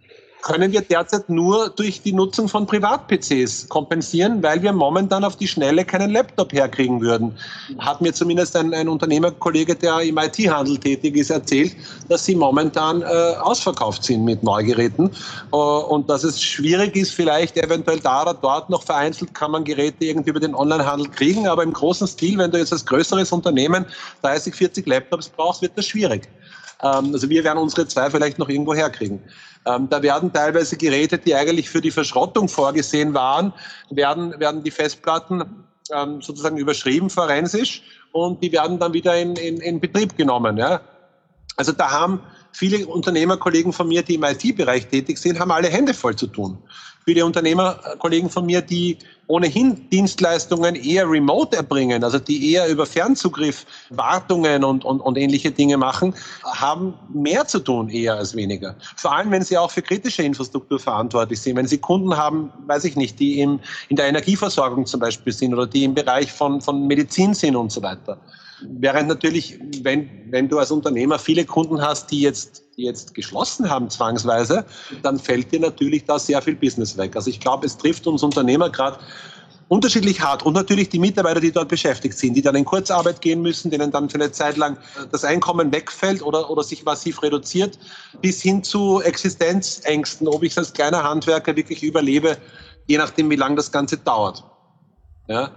können 0.42 0.72
wir 0.72 0.82
derzeit 0.82 1.30
nur 1.30 1.70
durch 1.70 2.02
die 2.02 2.14
Nutzung 2.14 2.48
von 2.48 2.66
Privat-PCs 2.66 3.70
kompensieren, 3.70 4.42
weil 4.42 4.62
wir 4.62 4.74
momentan 4.74 5.24
auf 5.24 5.36
die 5.36 5.48
Schnelle 5.48 5.86
keinen 5.86 6.12
Laptop 6.12 6.52
herkriegen 6.54 7.02
würden. 7.02 7.38
Hat 7.80 8.02
mir 8.02 8.14
zumindest 8.14 8.56
ein, 8.56 8.74
ein 8.74 8.90
Unternehmerkollege, 8.90 9.76
der 9.76 10.00
im 10.00 10.18
IT-Handel 10.18 10.78
tätig 10.78 11.16
ist, 11.16 11.30
erzählt, 11.30 11.76
dass 12.10 12.26
sie 12.26 12.36
momentan 12.36 13.02
äh, 13.02 13.06
ausverkauft 13.06 14.04
sind 14.04 14.24
mit 14.26 14.44
Neugeräten 14.44 15.12
äh, 15.52 15.56
und 15.56 16.10
dass 16.10 16.24
es 16.24 16.42
schwierig 16.42 16.96
ist, 16.96 17.14
vielleicht 17.14 17.58
eventuell 17.58 18.00
da 18.00 18.24
oder 18.24 18.34
dort 18.34 18.70
noch 18.70 18.84
vereinzelt 18.84 19.34
kann 19.34 19.52
man 19.52 19.64
Geräte 19.64 20.06
irgendwie 20.06 20.32
über 20.32 20.40
den 20.40 20.56
Onlinehandel 20.56 21.10
kriegen, 21.10 21.48
aber 21.48 21.64
im 21.64 21.74
großen 21.74 22.08
Stil, 22.08 22.38
wenn 22.38 22.52
du 22.52 22.58
jetzt 22.58 22.74
als 22.74 22.86
größeres 22.86 23.32
Unternehmen 23.32 23.86
30, 24.22 24.56
40 24.56 24.88
Laptops 24.88 25.30
brauchst, 25.30 25.62
wird 25.62 25.74
das 25.76 25.88
schwierig. 25.88 26.28
Ähm, 26.84 27.12
also 27.14 27.30
wir 27.30 27.44
werden 27.44 27.60
unsere 27.60 27.88
zwei 27.88 28.10
vielleicht 28.10 28.40
noch 28.40 28.50
irgendwo 28.50 28.74
herkriegen. 28.74 29.22
Ähm, 29.66 29.88
da 29.90 30.02
werden 30.02 30.34
teilweise 30.34 30.78
Geräte, 30.78 31.18
die 31.18 31.36
eigentlich 31.36 31.70
für 31.70 31.82
die 31.82 31.92
Verschrottung 31.92 32.48
vorgesehen 32.48 33.14
waren, 33.14 33.54
werden, 33.90 34.40
werden 34.40 34.64
die 34.64 34.72
Festplatten 34.72 35.66
ähm, 35.94 36.22
sozusagen 36.22 36.58
überschrieben 36.58 37.10
forensisch 37.10 37.84
und 38.12 38.44
die 38.44 38.52
werden 38.52 38.80
dann 38.80 38.94
wieder 38.94 39.18
in, 39.18 39.36
in, 39.36 39.58
in 39.58 39.80
Betrieb 39.80 40.18
genommen. 40.18 40.58
Ja? 40.58 40.82
Also 41.58 41.72
da 41.72 41.92
haben 41.92 42.22
viele 42.52 42.88
Unternehmerkollegen 42.88 43.72
von 43.72 43.88
mir, 43.88 44.02
die 44.02 44.16
im 44.16 44.24
IT-Bereich 44.24 44.88
tätig 44.88 45.18
sind, 45.18 45.40
haben 45.40 45.52
alle 45.52 45.68
Hände 45.68 45.94
voll 45.94 46.16
zu 46.16 46.28
tun. 46.28 46.58
Viele 47.06 47.26
Unternehmerkollegen 47.26 48.30
von 48.30 48.46
mir, 48.46 48.62
die 48.62 48.98
ohnehin 49.28 49.90
Dienstleistungen 49.90 50.76
eher 50.76 51.10
remote 51.10 51.56
erbringen, 51.56 52.04
also 52.04 52.20
die 52.20 52.52
eher 52.52 52.68
über 52.68 52.86
Fernzugriff 52.86 53.66
Wartungen 53.90 54.64
und, 54.64 54.84
und, 54.84 55.00
und 55.00 55.18
ähnliche 55.18 55.52
Dinge 55.52 55.78
machen, 55.78 56.14
haben 56.44 56.94
mehr 57.14 57.48
zu 57.48 57.60
tun 57.60 57.90
eher 57.90 58.16
als 58.16 58.36
weniger. 58.36 58.76
Vor 58.98 59.16
allem, 59.16 59.32
wenn 59.32 59.42
sie 59.42 59.58
auch 59.58 59.72
für 59.72 59.82
kritische 59.82 60.24
Infrastruktur 60.24 60.80
verantwortlich 60.80 61.40
sind. 61.42 61.56
Wenn 61.56 61.68
sie 61.68 61.78
Kunden 61.78 62.16
haben, 62.16 62.52
weiß 62.68 62.84
ich 62.84 62.96
nicht, 62.96 63.20
die 63.20 63.40
im, 63.40 63.60
in 63.90 63.96
der 63.96 64.08
Energieversorgung 64.08 64.86
zum 64.86 65.00
Beispiel 65.00 65.34
sind 65.34 65.54
oder 65.54 65.66
die 65.66 65.86
im 65.86 65.94
Bereich 65.94 66.32
von, 66.32 66.62
von 66.62 66.86
Medizin 66.88 67.34
sind 67.34 67.56
und 67.56 67.72
so 67.72 67.82
weiter. 67.82 68.18
Während 68.64 69.08
natürlich, 69.08 69.60
wenn, 69.82 70.10
wenn 70.30 70.48
du 70.48 70.60
als 70.60 70.72
Unternehmer 70.72 71.18
viele 71.18 71.46
Kunden 71.46 71.82
hast, 71.82 72.12
die 72.12 72.22
jetzt, 72.22 72.64
jetzt 72.82 73.14
geschlossen 73.14 73.70
haben 73.70 73.90
zwangsweise, 73.90 74.66
dann 75.04 75.20
fällt 75.20 75.52
dir 75.52 75.60
natürlich 75.60 76.06
da 76.06 76.20
sehr 76.20 76.42
viel 76.42 76.56
Business 76.56 76.98
weg. 76.98 77.16
Also 77.16 77.30
ich 77.30 77.40
glaube, 77.40 77.66
es 77.66 77.78
trifft 77.78 78.08
uns 78.08 78.24
Unternehmer 78.24 78.70
gerade 78.70 79.00
unterschiedlich 79.72 80.20
hart 80.20 80.44
und 80.44 80.54
natürlich 80.54 80.90
die 80.90 81.00
Mitarbeiter, 81.00 81.40
die 81.40 81.52
dort 81.52 81.70
beschäftigt 81.70 82.18
sind, 82.18 82.34
die 82.34 82.42
dann 82.42 82.56
in 82.56 82.66
Kurzarbeit 82.66 83.22
gehen 83.22 83.42
müssen, 83.42 83.72
denen 83.72 83.90
dann 83.90 84.10
für 84.10 84.16
eine 84.16 84.30
Zeit 84.30 84.58
lang 84.58 84.78
das 85.14 85.24
Einkommen 85.24 85.72
wegfällt 85.72 86.22
oder, 86.22 86.50
oder 86.50 86.62
sich 86.62 86.84
massiv 86.84 87.24
reduziert, 87.24 87.80
bis 88.22 88.42
hin 88.42 88.66
zu 88.66 89.00
Existenzängsten, 89.02 90.28
ob 90.28 90.44
ich 90.44 90.58
als 90.58 90.74
kleiner 90.74 91.04
Handwerker 91.04 91.56
wirklich 91.56 91.84
überlebe, 91.84 92.38
je 92.88 92.98
nachdem, 92.98 93.30
wie 93.30 93.38
lange 93.38 93.56
das 93.56 93.72
Ganze 93.72 93.96
dauert. 93.96 94.44
Ja? 95.30 95.52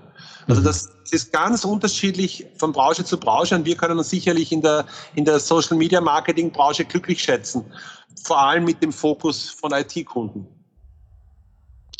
Also 0.46 0.60
mhm. 0.60 0.64
das 0.64 0.90
ist 1.10 1.32
ganz 1.32 1.64
unterschiedlich 1.64 2.46
von 2.58 2.72
Branche 2.72 3.04
zu 3.04 3.18
Branche 3.18 3.54
und 3.54 3.64
wir 3.64 3.76
können 3.76 3.98
uns 3.98 4.10
sicherlich 4.10 4.52
in 4.52 4.62
der, 4.62 4.86
in 5.14 5.24
der 5.24 5.40
Social 5.40 5.76
Media 5.76 6.00
Marketing 6.00 6.50
Branche 6.50 6.84
glücklich 6.84 7.22
schätzen. 7.22 7.64
Vor 8.24 8.38
allem 8.38 8.64
mit 8.64 8.82
dem 8.82 8.92
Fokus 8.92 9.50
von 9.50 9.72
IT-Kunden. 9.72 10.46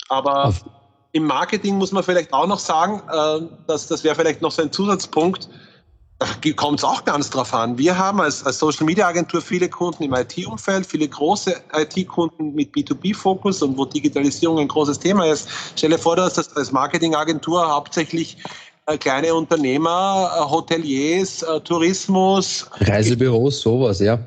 Aber 0.08 0.46
Auf. 0.46 0.64
im 1.12 1.24
Marketing 1.24 1.76
muss 1.76 1.92
man 1.92 2.02
vielleicht 2.02 2.32
auch 2.32 2.46
noch 2.46 2.58
sagen, 2.58 3.02
äh, 3.10 3.46
dass 3.66 3.86
das 3.86 4.04
wäre 4.04 4.14
vielleicht 4.14 4.42
noch 4.42 4.50
so 4.50 4.62
ein 4.62 4.72
Zusatzpunkt, 4.72 5.48
kommt 6.56 6.80
es 6.80 6.84
auch 6.84 7.04
ganz 7.04 7.30
drauf 7.30 7.52
an. 7.54 7.78
Wir 7.78 7.96
haben 7.96 8.20
als, 8.20 8.44
als 8.44 8.58
Social 8.58 8.84
Media 8.84 9.06
Agentur 9.06 9.40
viele 9.40 9.68
Kunden 9.68 10.02
im 10.02 10.14
IT-Umfeld, 10.14 10.86
viele 10.86 11.08
große 11.08 11.54
IT-Kunden 11.72 12.54
mit 12.54 12.72
B2B-Fokus 12.74 13.62
und 13.62 13.76
wo 13.76 13.84
Digitalisierung 13.84 14.58
ein 14.58 14.68
großes 14.68 14.98
Thema 14.98 15.26
ist. 15.26 15.48
Stell 15.76 15.90
dir 15.90 15.98
vor, 15.98 16.16
dass 16.16 16.34
das 16.34 16.56
als 16.56 16.72
Marketingagentur 16.72 17.68
hauptsächlich 17.68 18.36
äh, 18.86 18.98
kleine 18.98 19.34
Unternehmer, 19.34 20.30
äh, 20.36 20.50
Hoteliers, 20.50 21.42
äh, 21.42 21.60
Tourismus. 21.60 22.66
Reisebüros, 22.80 23.60
sowas, 23.60 24.00
ja. 24.00 24.18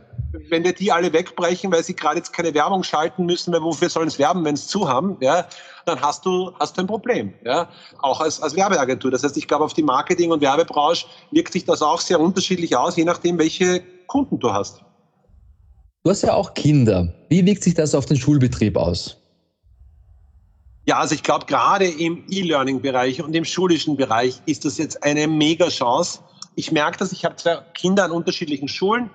Wenn 0.50 0.63
wir 0.63 0.74
die 0.74 0.92
alle 0.92 1.13
wegbrechen, 1.13 1.72
weil 1.72 1.84
sie 1.84 1.96
gerade 1.96 2.18
jetzt 2.18 2.34
keine 2.34 2.54
Werbung 2.54 2.84
schalten 2.84 3.26
müssen, 3.26 3.54
weil 3.54 3.62
wofür 3.62 3.90
sollen 3.90 4.08
es 4.08 4.20
werben, 4.20 4.44
wenn 4.44 4.56
es 4.56 4.68
zu 4.68 4.88
haben, 4.88 5.18
ja, 5.22 5.48
dann 5.86 6.02
hast 6.02 6.26
du, 6.26 6.52
hast 6.60 6.78
du 6.78 6.82
ein 6.82 6.88
Problem, 6.88 7.34
ja, 7.46 7.70
auch 8.00 8.20
als, 8.20 8.42
als 8.42 8.56
Werbeagentur. 8.56 9.12
Das 9.12 9.24
heißt, 9.24 9.38
ich 9.38 9.48
glaube, 9.48 9.63
auf 9.63 9.74
die 9.74 9.84
Marketing- 9.84 10.32
und 10.32 10.42
Werbebranche 10.42 11.08
wirkt 11.32 11.54
sich 11.54 11.66
das 11.66 11.82
auch 11.82 12.02
sehr 12.02 12.20
unterschiedlich 12.20 12.76
aus, 12.76 12.98
je 12.98 13.06
nachdem, 13.06 13.38
welche 13.40 13.82
Kunden 14.08 14.40
du 14.40 14.52
hast. 14.52 14.82
Du 16.04 16.12
hast 16.12 16.22
ja 16.24 16.34
auch 16.34 16.54
Kinder. 16.54 17.13
Wie 17.30 17.46
wirkt 17.46 17.63
sich 17.63 17.74
das 17.74 17.96
auf 17.96 18.06
den 18.06 18.18
Schulbetrieb 18.18 18.78
aus? 18.78 19.18
Ja, 20.86 21.00
also 21.00 21.16
ich 21.16 21.24
glaube, 21.24 21.46
gerade 21.46 21.86
im 21.86 22.24
E-Learning-Bereich 22.30 23.22
und 23.22 23.36
im 23.36 23.44
schulischen 23.44 23.98
Bereich 23.98 24.42
ist 24.46 24.63
das 24.63 24.78
jetzt 24.78 25.04
eine 25.04 25.28
mega 25.28 25.68
Chance. 25.68 26.20
Ich 26.56 26.72
merke 26.72 26.98
das, 26.98 27.12
ich 27.12 27.26
habe 27.26 27.36
zwei 27.36 27.58
Kinder 27.74 28.06
an 28.06 28.12
unterschiedlichen 28.12 28.70
Schulen 28.70 29.10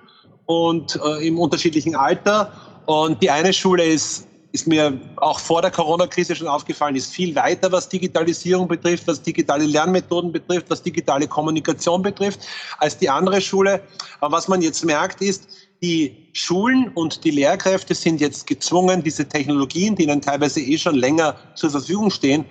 und 0.45 0.99
äh, 1.03 1.27
im 1.27 1.39
unterschiedlichen 1.39 1.95
Alter. 1.95 2.51
Und 2.85 3.21
die 3.21 3.29
eine 3.29 3.53
Schule 3.53 3.83
ist, 3.83 4.27
ist 4.51 4.67
mir 4.67 4.99
auch 5.17 5.39
vor 5.39 5.61
der 5.61 5.71
Corona-Krise 5.71 6.35
schon 6.35 6.47
aufgefallen, 6.47 6.95
ist 6.95 7.11
viel 7.11 7.33
weiter, 7.35 7.71
was 7.71 7.89
Digitalisierung 7.89 8.67
betrifft, 8.67 9.07
was 9.07 9.21
digitale 9.21 9.65
Lernmethoden 9.65 10.31
betrifft, 10.31 10.69
was 10.69 10.83
digitale 10.83 11.27
Kommunikation 11.27 12.03
betrifft, 12.03 12.41
als 12.77 12.95
die 12.97 13.09
andere 13.09 13.41
Schule. 13.41 13.81
Aber 14.19 14.37
was 14.37 14.47
man 14.47 14.61
jetzt 14.61 14.85
merkt, 14.85 15.21
ist, 15.21 15.47
die 15.81 16.29
Schulen 16.33 16.89
und 16.93 17.23
die 17.23 17.31
Lehrkräfte 17.31 17.95
sind 17.95 18.21
jetzt 18.21 18.45
gezwungen, 18.45 19.03
diese 19.03 19.27
Technologien, 19.27 19.95
die 19.95 20.03
ihnen 20.03 20.21
teilweise 20.21 20.61
eh 20.61 20.77
schon 20.77 20.95
länger 20.95 21.35
zur 21.55 21.71
Verfügung 21.71 22.11
stehen, 22.11 22.45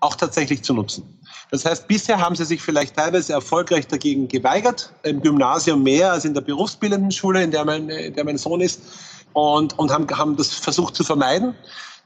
auch 0.00 0.14
tatsächlich 0.14 0.62
zu 0.62 0.72
nutzen. 0.74 1.17
Das 1.50 1.64
heißt, 1.64 1.88
bisher 1.88 2.20
haben 2.20 2.36
sie 2.36 2.44
sich 2.44 2.60
vielleicht 2.60 2.96
teilweise 2.96 3.32
erfolgreich 3.32 3.86
dagegen 3.86 4.28
geweigert, 4.28 4.92
im 5.02 5.22
Gymnasium 5.22 5.82
mehr 5.82 6.12
als 6.12 6.24
in 6.24 6.34
der 6.34 6.42
berufsbildenden 6.42 7.10
Schule, 7.10 7.42
in 7.42 7.50
der 7.50 7.64
mein, 7.64 7.88
in 7.88 8.14
der 8.14 8.24
mein 8.24 8.36
Sohn 8.36 8.60
ist, 8.60 8.80
und, 9.32 9.78
und 9.78 9.90
haben, 9.92 10.06
haben 10.16 10.36
das 10.36 10.54
versucht 10.54 10.94
zu 10.94 11.04
vermeiden. 11.04 11.54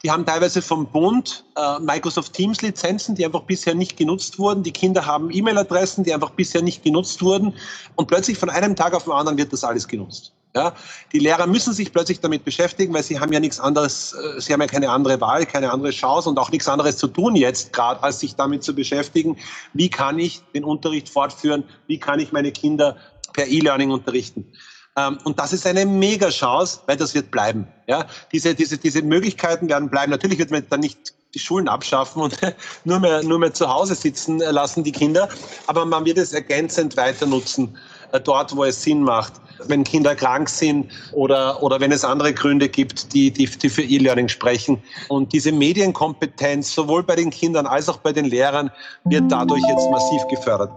Die 0.02 0.10
haben 0.10 0.26
teilweise 0.26 0.60
vom 0.60 0.86
Bund 0.86 1.44
äh, 1.56 1.78
Microsoft 1.78 2.32
Teams 2.32 2.60
Lizenzen, 2.60 3.14
die 3.14 3.24
einfach 3.24 3.42
bisher 3.42 3.74
nicht 3.74 3.96
genutzt 3.96 4.38
wurden. 4.38 4.64
Die 4.64 4.72
Kinder 4.72 5.06
haben 5.06 5.30
E-Mail-Adressen, 5.30 6.02
die 6.02 6.12
einfach 6.12 6.30
bisher 6.30 6.60
nicht 6.60 6.82
genutzt 6.82 7.22
wurden. 7.22 7.54
Und 7.94 8.08
plötzlich 8.08 8.36
von 8.36 8.50
einem 8.50 8.74
Tag 8.74 8.94
auf 8.94 9.04
den 9.04 9.12
anderen 9.12 9.38
wird 9.38 9.52
das 9.52 9.62
alles 9.62 9.86
genutzt. 9.86 10.32
Ja, 10.54 10.74
die 11.12 11.18
Lehrer 11.18 11.46
müssen 11.46 11.72
sich 11.72 11.92
plötzlich 11.92 12.20
damit 12.20 12.44
beschäftigen, 12.44 12.92
weil 12.92 13.02
sie 13.02 13.18
haben 13.18 13.32
ja 13.32 13.40
nichts 13.40 13.58
anderes, 13.58 14.12
äh, 14.12 14.38
sie 14.38 14.52
haben 14.52 14.60
ja 14.60 14.66
keine 14.66 14.90
andere 14.90 15.18
Wahl, 15.18 15.46
keine 15.46 15.72
andere 15.72 15.92
Chance 15.92 16.28
und 16.28 16.38
auch 16.38 16.50
nichts 16.50 16.68
anderes 16.68 16.98
zu 16.98 17.08
tun 17.08 17.36
jetzt 17.36 17.72
gerade, 17.72 18.02
als 18.02 18.20
sich 18.20 18.36
damit 18.36 18.62
zu 18.62 18.74
beschäftigen, 18.74 19.38
wie 19.72 19.88
kann 19.88 20.18
ich 20.18 20.42
den 20.54 20.64
Unterricht 20.64 21.08
fortführen, 21.08 21.64
wie 21.86 21.98
kann 21.98 22.20
ich 22.20 22.32
meine 22.32 22.52
Kinder 22.52 22.98
per 23.32 23.46
E-Learning 23.46 23.90
unterrichten. 23.90 24.52
Ähm, 24.96 25.18
und 25.24 25.38
das 25.38 25.54
ist 25.54 25.66
eine 25.66 25.86
Mega-Chance, 25.86 26.80
weil 26.86 26.98
das 26.98 27.14
wird 27.14 27.30
bleiben. 27.30 27.66
Ja, 27.86 28.06
diese, 28.30 28.54
diese, 28.54 28.76
diese 28.76 29.00
Möglichkeiten 29.02 29.68
werden 29.68 29.88
bleiben. 29.88 30.10
Natürlich 30.10 30.38
wird 30.38 30.50
man 30.50 30.66
dann 30.68 30.80
nicht 30.80 31.14
die 31.34 31.38
Schulen 31.38 31.66
abschaffen 31.66 32.20
und 32.20 32.36
nur 32.84 33.00
mehr, 33.00 33.22
nur 33.22 33.38
mehr 33.38 33.54
zu 33.54 33.68
Hause 33.68 33.94
sitzen 33.94 34.38
lassen, 34.38 34.84
die 34.84 34.92
Kinder. 34.92 35.28
Aber 35.66 35.86
man 35.86 36.04
wird 36.04 36.18
es 36.18 36.34
ergänzend 36.34 36.96
weiter 36.96 37.24
nutzen, 37.24 37.78
dort, 38.18 38.56
wo 38.56 38.64
es 38.64 38.82
Sinn 38.82 39.02
macht 39.02 39.34
wenn 39.68 39.84
Kinder 39.84 40.14
krank 40.14 40.48
sind 40.48 40.90
oder, 41.12 41.62
oder 41.62 41.80
wenn 41.80 41.92
es 41.92 42.04
andere 42.04 42.32
Gründe 42.32 42.68
gibt, 42.68 43.12
die, 43.12 43.30
die, 43.30 43.46
die 43.46 43.68
für 43.68 43.82
E-Learning 43.82 44.28
sprechen. 44.28 44.82
Und 45.08 45.32
diese 45.32 45.52
Medienkompetenz 45.52 46.74
sowohl 46.74 47.02
bei 47.02 47.16
den 47.16 47.30
Kindern 47.30 47.66
als 47.66 47.88
auch 47.88 47.98
bei 47.98 48.12
den 48.12 48.26
Lehrern 48.26 48.70
wird 49.04 49.30
dadurch 49.30 49.62
jetzt 49.68 49.90
massiv 49.90 50.26
gefördert 50.28 50.70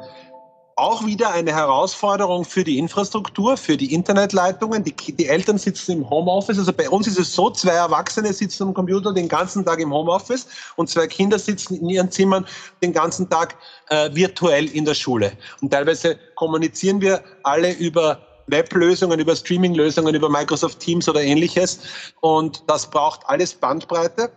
auch 0.78 1.06
wieder 1.06 1.32
eine 1.32 1.54
Herausforderung 1.54 2.44
für 2.44 2.66
die 2.66 2.78
Infrastruktur, 2.78 3.56
für 3.56 3.78
die 3.78 3.94
Internetleitungen. 3.94 4.84
Die, 4.84 4.94
die, 4.94 5.26
Eltern 5.26 5.58
sitzen 5.58 5.94
im 5.94 6.10
Homeoffice. 6.10 6.60
Also 6.60 6.74
bei 6.74 6.90
uns 6.90 7.08
ist 7.08 7.18
es 7.18 7.34
so, 7.34 7.50
zwei 7.50 7.72
Erwachsene 7.72 8.34
sitzen 8.34 8.64
am 8.64 8.74
Computer 8.74 9.14
den 9.14 9.30
ganzen 9.30 9.66
Tag 9.66 9.80
im 9.80 9.94
Homeoffice 9.94 10.48
und 10.76 10.90
zwei 10.90 11.08
Kinder 11.08 11.40
sitzen 11.40 11.76
in 11.76 11.88
ihren 11.88 12.12
Zimmern 12.12 12.46
den 12.84 12.92
ganzen 12.92 13.30
Tag 13.30 13.56
äh, 13.88 14.14
virtuell 14.14 14.66
in 14.68 14.84
der 14.84 14.96
Schule. 14.96 15.32
Und 15.62 15.72
teilweise 15.72 16.20
kommunizieren 16.36 17.00
wir 17.00 17.24
alle 17.44 17.72
über 17.72 18.20
Weblösungen, 18.48 19.18
über 19.18 19.34
Streaming-Lösungen, 19.34 20.14
über 20.14 20.28
Microsoft 20.28 20.82
Teams 20.82 21.08
oder 21.08 21.22
ähnliches. 21.22 21.80
Und 22.20 22.64
das 22.68 22.90
braucht 22.90 23.22
alles 23.28 23.54
Bandbreite. 23.54 24.30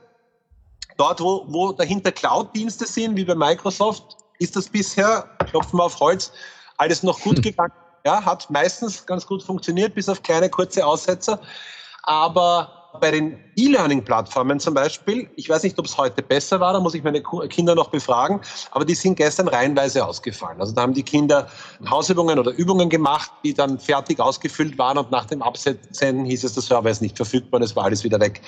Dort, 0.96 1.20
wo, 1.20 1.44
wo 1.48 1.72
dahinter 1.72 2.12
Cloud-Dienste 2.12 2.86
sind, 2.86 3.16
wie 3.16 3.24
bei 3.24 3.34
Microsoft, 3.34 4.18
ist 4.38 4.56
das 4.56 4.68
bisher, 4.68 5.28
klopfen 5.50 5.78
wir 5.78 5.84
auf 5.84 5.98
Holz, 6.00 6.32
alles 6.76 7.02
noch 7.02 7.20
gut 7.20 7.42
gegangen. 7.42 7.72
Ja, 8.06 8.24
hat 8.24 8.48
meistens 8.50 9.04
ganz 9.04 9.26
gut 9.26 9.42
funktioniert, 9.42 9.94
bis 9.94 10.08
auf 10.08 10.22
kleine 10.22 10.48
kurze 10.48 10.86
Aussetzer. 10.86 11.40
Aber 12.04 12.78
bei 13.00 13.10
den 13.10 13.38
E-Learning-Plattformen 13.56 14.60
zum 14.60 14.74
Beispiel, 14.74 15.28
ich 15.36 15.48
weiß 15.48 15.62
nicht, 15.62 15.78
ob 15.78 15.84
es 15.84 15.96
heute 15.96 16.22
besser 16.22 16.58
war, 16.60 16.72
da 16.72 16.80
muss 16.80 16.94
ich 16.94 17.02
meine 17.02 17.22
Kinder 17.22 17.74
noch 17.74 17.90
befragen, 17.90 18.40
aber 18.70 18.84
die 18.84 18.94
sind 18.94 19.16
gestern 19.16 19.48
reihenweise 19.48 20.04
ausgefallen. 20.06 20.60
Also 20.60 20.74
da 20.74 20.82
haben 20.82 20.94
die 20.94 21.02
Kinder 21.02 21.48
Hausübungen 21.88 22.38
oder 22.38 22.52
Übungen 22.52 22.88
gemacht, 22.88 23.30
die 23.44 23.52
dann 23.52 23.78
fertig 23.78 24.20
ausgefüllt 24.20 24.78
waren 24.78 24.98
und 24.98 25.10
nach 25.10 25.26
dem 25.26 25.42
Absenden 25.42 26.24
hieß 26.24 26.44
es, 26.44 26.54
der 26.54 26.62
Server 26.62 26.90
ist 26.90 27.02
nicht 27.02 27.16
verfügbar, 27.16 27.60
das 27.60 27.76
war 27.76 27.84
alles 27.84 28.04
wieder 28.04 28.20
weg. 28.20 28.40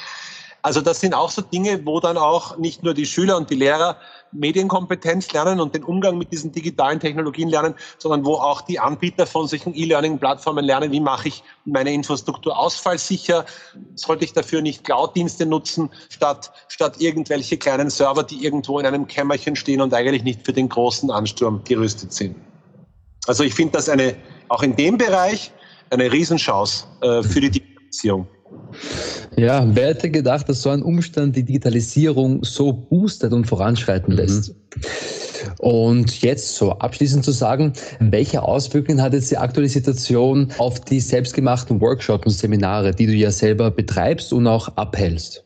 Also 0.62 0.80
das 0.80 1.00
sind 1.00 1.14
auch 1.14 1.30
so 1.30 1.42
Dinge, 1.42 1.84
wo 1.86 2.00
dann 2.00 2.18
auch 2.18 2.58
nicht 2.58 2.82
nur 2.82 2.92
die 2.92 3.06
Schüler 3.06 3.36
und 3.36 3.48
die 3.48 3.54
Lehrer 3.54 3.96
Medienkompetenz 4.32 5.32
lernen 5.32 5.60
und 5.60 5.74
den 5.74 5.84
Umgang 5.84 6.18
mit 6.18 6.32
diesen 6.32 6.52
digitalen 6.52 7.00
Technologien 7.00 7.48
lernen, 7.48 7.74
sondern 7.98 8.24
wo 8.24 8.34
auch 8.34 8.60
die 8.60 8.78
Anbieter 8.78 9.26
von 9.26 9.48
solchen 9.48 9.74
E-Learning-Plattformen 9.74 10.64
lernen, 10.64 10.92
wie 10.92 11.00
mache 11.00 11.28
ich 11.28 11.42
meine 11.64 11.92
Infrastruktur 11.92 12.56
ausfallsicher, 12.56 13.44
sollte 13.94 14.24
ich 14.24 14.32
dafür 14.32 14.62
nicht 14.62 14.84
Cloud-Dienste 14.84 15.46
nutzen, 15.46 15.90
statt, 16.10 16.52
statt 16.68 16.96
irgendwelche 16.98 17.56
kleinen 17.56 17.90
Server, 17.90 18.22
die 18.22 18.44
irgendwo 18.44 18.78
in 18.78 18.86
einem 18.86 19.06
Kämmerchen 19.06 19.56
stehen 19.56 19.80
und 19.80 19.94
eigentlich 19.94 20.22
nicht 20.22 20.44
für 20.44 20.52
den 20.52 20.68
großen 20.68 21.10
Ansturm 21.10 21.62
gerüstet 21.64 22.12
sind. 22.12 22.36
Also 23.26 23.44
ich 23.44 23.54
finde 23.54 23.72
das 23.72 23.88
eine, 23.88 24.16
auch 24.48 24.62
in 24.62 24.76
dem 24.76 24.96
Bereich 24.96 25.52
eine 25.90 26.10
Riesenchance 26.10 26.86
äh, 27.00 27.22
für 27.22 27.40
die 27.40 27.50
Digitalisierung. 27.50 28.28
Ja, 29.36 29.64
wer 29.74 29.88
hätte 29.88 30.10
gedacht, 30.10 30.48
dass 30.48 30.62
so 30.62 30.70
ein 30.70 30.82
Umstand 30.82 31.36
die 31.36 31.44
Digitalisierung 31.44 32.44
so 32.44 32.72
boostet 32.72 33.32
und 33.32 33.46
voranschreiten 33.46 34.12
lässt? 34.12 34.50
Mhm. 34.50 34.82
Und 35.58 36.22
jetzt 36.22 36.56
so 36.56 36.72
abschließend 36.72 37.24
zu 37.24 37.32
sagen, 37.32 37.72
welche 37.98 38.42
Auswirkungen 38.42 39.00
hat 39.00 39.14
jetzt 39.14 39.30
die 39.30 39.38
aktuelle 39.38 39.68
Situation 39.68 40.52
auf 40.58 40.80
die 40.80 41.00
selbstgemachten 41.00 41.80
Workshops 41.80 42.26
und 42.26 42.32
Seminare, 42.32 42.94
die 42.94 43.06
du 43.06 43.12
ja 43.12 43.30
selber 43.30 43.70
betreibst 43.70 44.32
und 44.32 44.46
auch 44.46 44.68
abhältst? 44.76 45.44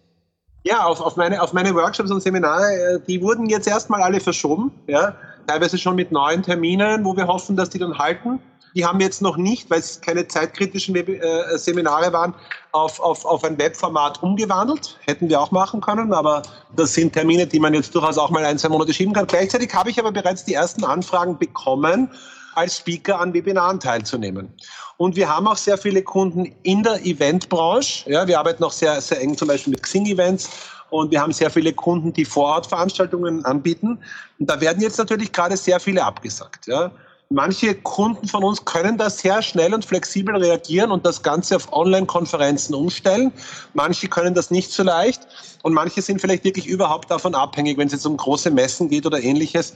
Ja, 0.64 0.84
auf, 0.84 1.00
auf, 1.00 1.16
meine, 1.16 1.42
auf 1.42 1.52
meine 1.52 1.74
Workshops 1.74 2.10
und 2.10 2.22
Seminare, 2.22 2.64
äh, 2.64 3.00
die 3.06 3.20
wurden 3.20 3.46
jetzt 3.46 3.68
erstmal 3.68 4.02
alle 4.02 4.18
verschoben, 4.18 4.72
ja, 4.86 5.14
teilweise 5.46 5.76
schon 5.76 5.94
mit 5.94 6.10
neuen 6.10 6.42
Terminen, 6.42 7.04
wo 7.04 7.14
wir 7.16 7.26
hoffen, 7.26 7.54
dass 7.54 7.68
die 7.68 7.78
dann 7.78 7.98
halten. 7.98 8.40
Die 8.74 8.84
haben 8.84 9.00
jetzt 9.00 9.22
noch 9.22 9.36
nicht, 9.36 9.70
weil 9.70 9.78
es 9.78 10.00
keine 10.00 10.26
zeitkritischen 10.26 10.94
Web 10.94 11.08
äh, 11.08 11.56
Seminare 11.56 12.12
waren, 12.12 12.34
auf, 12.72 12.98
auf, 12.98 13.24
auf 13.24 13.44
ein 13.44 13.56
Webformat 13.56 14.22
umgewandelt. 14.22 14.98
Hätten 15.06 15.28
wir 15.28 15.40
auch 15.40 15.52
machen 15.52 15.80
können, 15.80 16.12
aber 16.12 16.42
das 16.74 16.94
sind 16.94 17.12
Termine, 17.12 17.46
die 17.46 17.60
man 17.60 17.72
jetzt 17.72 17.94
durchaus 17.94 18.18
auch 18.18 18.30
mal 18.30 18.44
ein, 18.44 18.58
zwei 18.58 18.68
Monate 18.70 18.92
schieben 18.92 19.14
kann. 19.14 19.26
Gleichzeitig 19.26 19.72
habe 19.72 19.90
ich 19.90 19.98
aber 19.98 20.10
bereits 20.10 20.44
die 20.44 20.54
ersten 20.54 20.84
Anfragen 20.84 21.38
bekommen, 21.38 22.10
als 22.56 22.78
Speaker 22.78 23.20
an 23.20 23.32
Webinaren 23.32 23.80
teilzunehmen. 23.80 24.52
Und 24.96 25.16
wir 25.16 25.28
haben 25.28 25.46
auch 25.46 25.56
sehr 25.56 25.78
viele 25.78 26.02
Kunden 26.02 26.54
in 26.62 26.82
der 26.82 27.04
Eventbranche. 27.04 28.10
Ja, 28.10 28.26
wir 28.26 28.38
arbeiten 28.38 28.62
auch 28.62 28.72
sehr, 28.72 29.00
sehr 29.00 29.20
eng 29.20 29.36
zum 29.36 29.48
Beispiel 29.48 29.72
mit 29.72 29.82
Xing-Events 29.82 30.50
und 30.90 31.10
wir 31.10 31.20
haben 31.20 31.32
sehr 31.32 31.50
viele 31.50 31.72
Kunden, 31.72 32.12
die 32.12 32.24
Vorortveranstaltungen 32.24 33.44
anbieten. 33.44 33.98
Und 34.38 34.50
da 34.50 34.60
werden 34.60 34.80
jetzt 34.80 34.98
natürlich 34.98 35.32
gerade 35.32 35.56
sehr 35.56 35.80
viele 35.80 36.04
abgesagt. 36.04 36.66
Ja. 36.66 36.92
Manche 37.34 37.74
Kunden 37.74 38.28
von 38.28 38.44
uns 38.44 38.64
können 38.64 38.96
da 38.96 39.10
sehr 39.10 39.42
schnell 39.42 39.74
und 39.74 39.84
flexibel 39.84 40.36
reagieren 40.36 40.92
und 40.92 41.04
das 41.04 41.20
Ganze 41.20 41.56
auf 41.56 41.72
Online-Konferenzen 41.72 42.74
umstellen. 42.74 43.32
Manche 43.72 44.06
können 44.06 44.34
das 44.34 44.52
nicht 44.52 44.70
so 44.70 44.84
leicht 44.84 45.26
und 45.64 45.72
manche 45.72 46.00
sind 46.00 46.20
vielleicht 46.20 46.44
wirklich 46.44 46.68
überhaupt 46.68 47.10
davon 47.10 47.34
abhängig, 47.34 47.76
wenn 47.76 47.88
es 47.88 47.92
jetzt 47.92 48.06
um 48.06 48.16
große 48.16 48.52
Messen 48.52 48.88
geht 48.88 49.04
oder 49.04 49.20
ähnliches. 49.20 49.74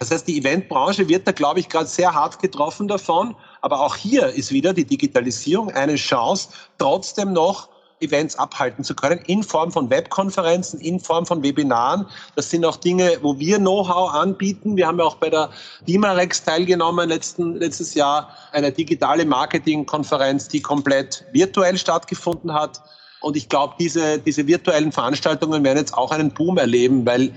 Das 0.00 0.10
heißt, 0.10 0.26
die 0.26 0.38
Eventbranche 0.38 1.08
wird 1.08 1.28
da, 1.28 1.30
glaube 1.30 1.60
ich, 1.60 1.68
gerade 1.68 1.86
sehr 1.86 2.12
hart 2.12 2.40
getroffen 2.40 2.88
davon. 2.88 3.36
Aber 3.60 3.82
auch 3.82 3.94
hier 3.94 4.26
ist 4.30 4.50
wieder 4.50 4.72
die 4.72 4.84
Digitalisierung 4.84 5.70
eine 5.70 5.94
Chance, 5.94 6.48
trotzdem 6.76 7.32
noch 7.32 7.68
Events 8.00 8.36
abhalten 8.36 8.84
zu 8.84 8.94
können, 8.94 9.20
in 9.26 9.42
Form 9.42 9.72
von 9.72 9.88
Webkonferenzen, 9.88 10.80
in 10.80 11.00
Form 11.00 11.26
von 11.26 11.42
Webinaren. 11.42 12.06
Das 12.34 12.50
sind 12.50 12.64
auch 12.64 12.76
Dinge, 12.76 13.18
wo 13.22 13.38
wir 13.38 13.58
Know-how 13.58 14.12
anbieten. 14.12 14.76
Wir 14.76 14.86
haben 14.86 14.98
ja 14.98 15.04
auch 15.04 15.16
bei 15.16 15.30
der 15.30 15.50
Dimarex 15.86 16.44
teilgenommen 16.44 17.08
letzten, 17.08 17.56
letztes 17.56 17.94
Jahr, 17.94 18.30
eine 18.52 18.70
digitale 18.72 19.24
Marketingkonferenz, 19.24 20.48
die 20.48 20.60
komplett 20.60 21.24
virtuell 21.32 21.78
stattgefunden 21.78 22.52
hat. 22.52 22.82
Und 23.20 23.36
ich 23.36 23.48
glaube, 23.48 23.74
diese, 23.78 24.18
diese 24.18 24.46
virtuellen 24.46 24.92
Veranstaltungen 24.92 25.64
werden 25.64 25.78
jetzt 25.78 25.94
auch 25.94 26.12
einen 26.12 26.32
Boom 26.32 26.58
erleben, 26.58 27.06
weil, 27.06 27.32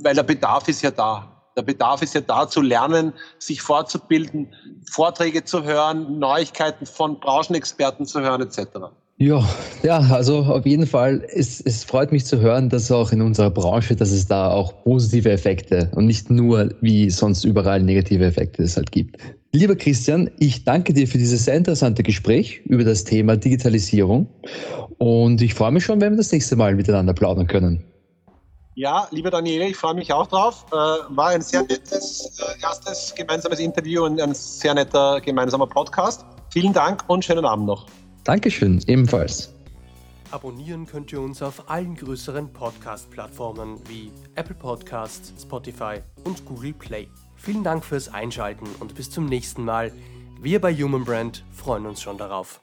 weil 0.00 0.14
der 0.14 0.22
Bedarf 0.22 0.68
ist 0.68 0.82
ja 0.82 0.90
da. 0.90 1.30
Der 1.56 1.62
Bedarf 1.62 2.02
ist 2.02 2.14
ja 2.14 2.20
da 2.20 2.48
zu 2.48 2.60
lernen, 2.60 3.12
sich 3.38 3.62
fortzubilden, 3.62 4.54
Vorträge 4.90 5.44
zu 5.44 5.62
hören, 5.62 6.18
Neuigkeiten 6.18 6.84
von 6.84 7.20
Branchenexperten 7.20 8.06
zu 8.06 8.20
hören 8.20 8.42
etc. 8.42 8.90
Ja, 9.16 9.48
ja, 9.84 9.98
also 9.98 10.38
auf 10.40 10.66
jeden 10.66 10.86
Fall, 10.86 11.24
es, 11.32 11.60
es 11.60 11.84
freut 11.84 12.10
mich 12.10 12.26
zu 12.26 12.40
hören, 12.40 12.68
dass 12.68 12.90
auch 12.90 13.12
in 13.12 13.22
unserer 13.22 13.50
Branche, 13.50 13.94
dass 13.94 14.10
es 14.10 14.26
da 14.26 14.50
auch 14.50 14.82
positive 14.82 15.30
Effekte 15.30 15.88
und 15.94 16.06
nicht 16.06 16.30
nur 16.30 16.70
wie 16.80 17.08
sonst 17.10 17.44
überall 17.44 17.80
negative 17.80 18.24
Effekte 18.24 18.64
es 18.64 18.76
halt 18.76 18.90
gibt. 18.90 19.16
Lieber 19.52 19.76
Christian, 19.76 20.30
ich 20.40 20.64
danke 20.64 20.92
dir 20.92 21.06
für 21.06 21.18
dieses 21.18 21.44
sehr 21.44 21.54
interessante 21.54 22.02
Gespräch 22.02 22.60
über 22.64 22.82
das 22.82 23.04
Thema 23.04 23.36
Digitalisierung 23.36 24.26
und 24.98 25.40
ich 25.42 25.54
freue 25.54 25.70
mich 25.70 25.84
schon, 25.84 26.00
wenn 26.00 26.14
wir 26.14 26.16
das 26.16 26.32
nächste 26.32 26.56
Mal 26.56 26.74
miteinander 26.74 27.14
plaudern 27.14 27.46
können. 27.46 27.84
Ja, 28.74 29.06
lieber 29.12 29.30
Daniele, 29.30 29.68
ich 29.68 29.76
freue 29.76 29.94
mich 29.94 30.12
auch 30.12 30.26
drauf. 30.26 30.66
Äh, 30.72 30.74
war 30.74 31.28
ein 31.28 31.42
sehr 31.42 31.62
nettes 31.62 32.36
äh, 32.40 32.60
erstes 32.60 33.14
gemeinsames 33.14 33.60
Interview 33.60 34.04
und 34.04 34.20
ein 34.20 34.34
sehr 34.34 34.74
netter 34.74 35.20
gemeinsamer 35.20 35.68
Podcast. 35.68 36.24
Vielen 36.52 36.72
Dank 36.72 37.04
und 37.06 37.24
schönen 37.24 37.44
Abend 37.44 37.66
noch. 37.66 37.86
Dankeschön, 38.24 38.82
ebenfalls. 38.86 39.54
Abonnieren 40.30 40.86
könnt 40.86 41.12
ihr 41.12 41.20
uns 41.20 41.42
auf 41.42 41.70
allen 41.70 41.94
größeren 41.94 42.52
Podcast-Plattformen 42.52 43.78
wie 43.86 44.10
Apple 44.34 44.56
Podcasts, 44.56 45.32
Spotify 45.40 45.98
und 46.24 46.44
Google 46.44 46.72
Play. 46.72 47.08
Vielen 47.36 47.62
Dank 47.62 47.84
fürs 47.84 48.08
Einschalten 48.08 48.66
und 48.80 48.94
bis 48.94 49.10
zum 49.10 49.26
nächsten 49.26 49.64
Mal. 49.64 49.92
Wir 50.40 50.60
bei 50.60 50.74
Human 50.74 51.04
Brand 51.04 51.44
freuen 51.52 51.86
uns 51.86 52.02
schon 52.02 52.18
darauf. 52.18 52.60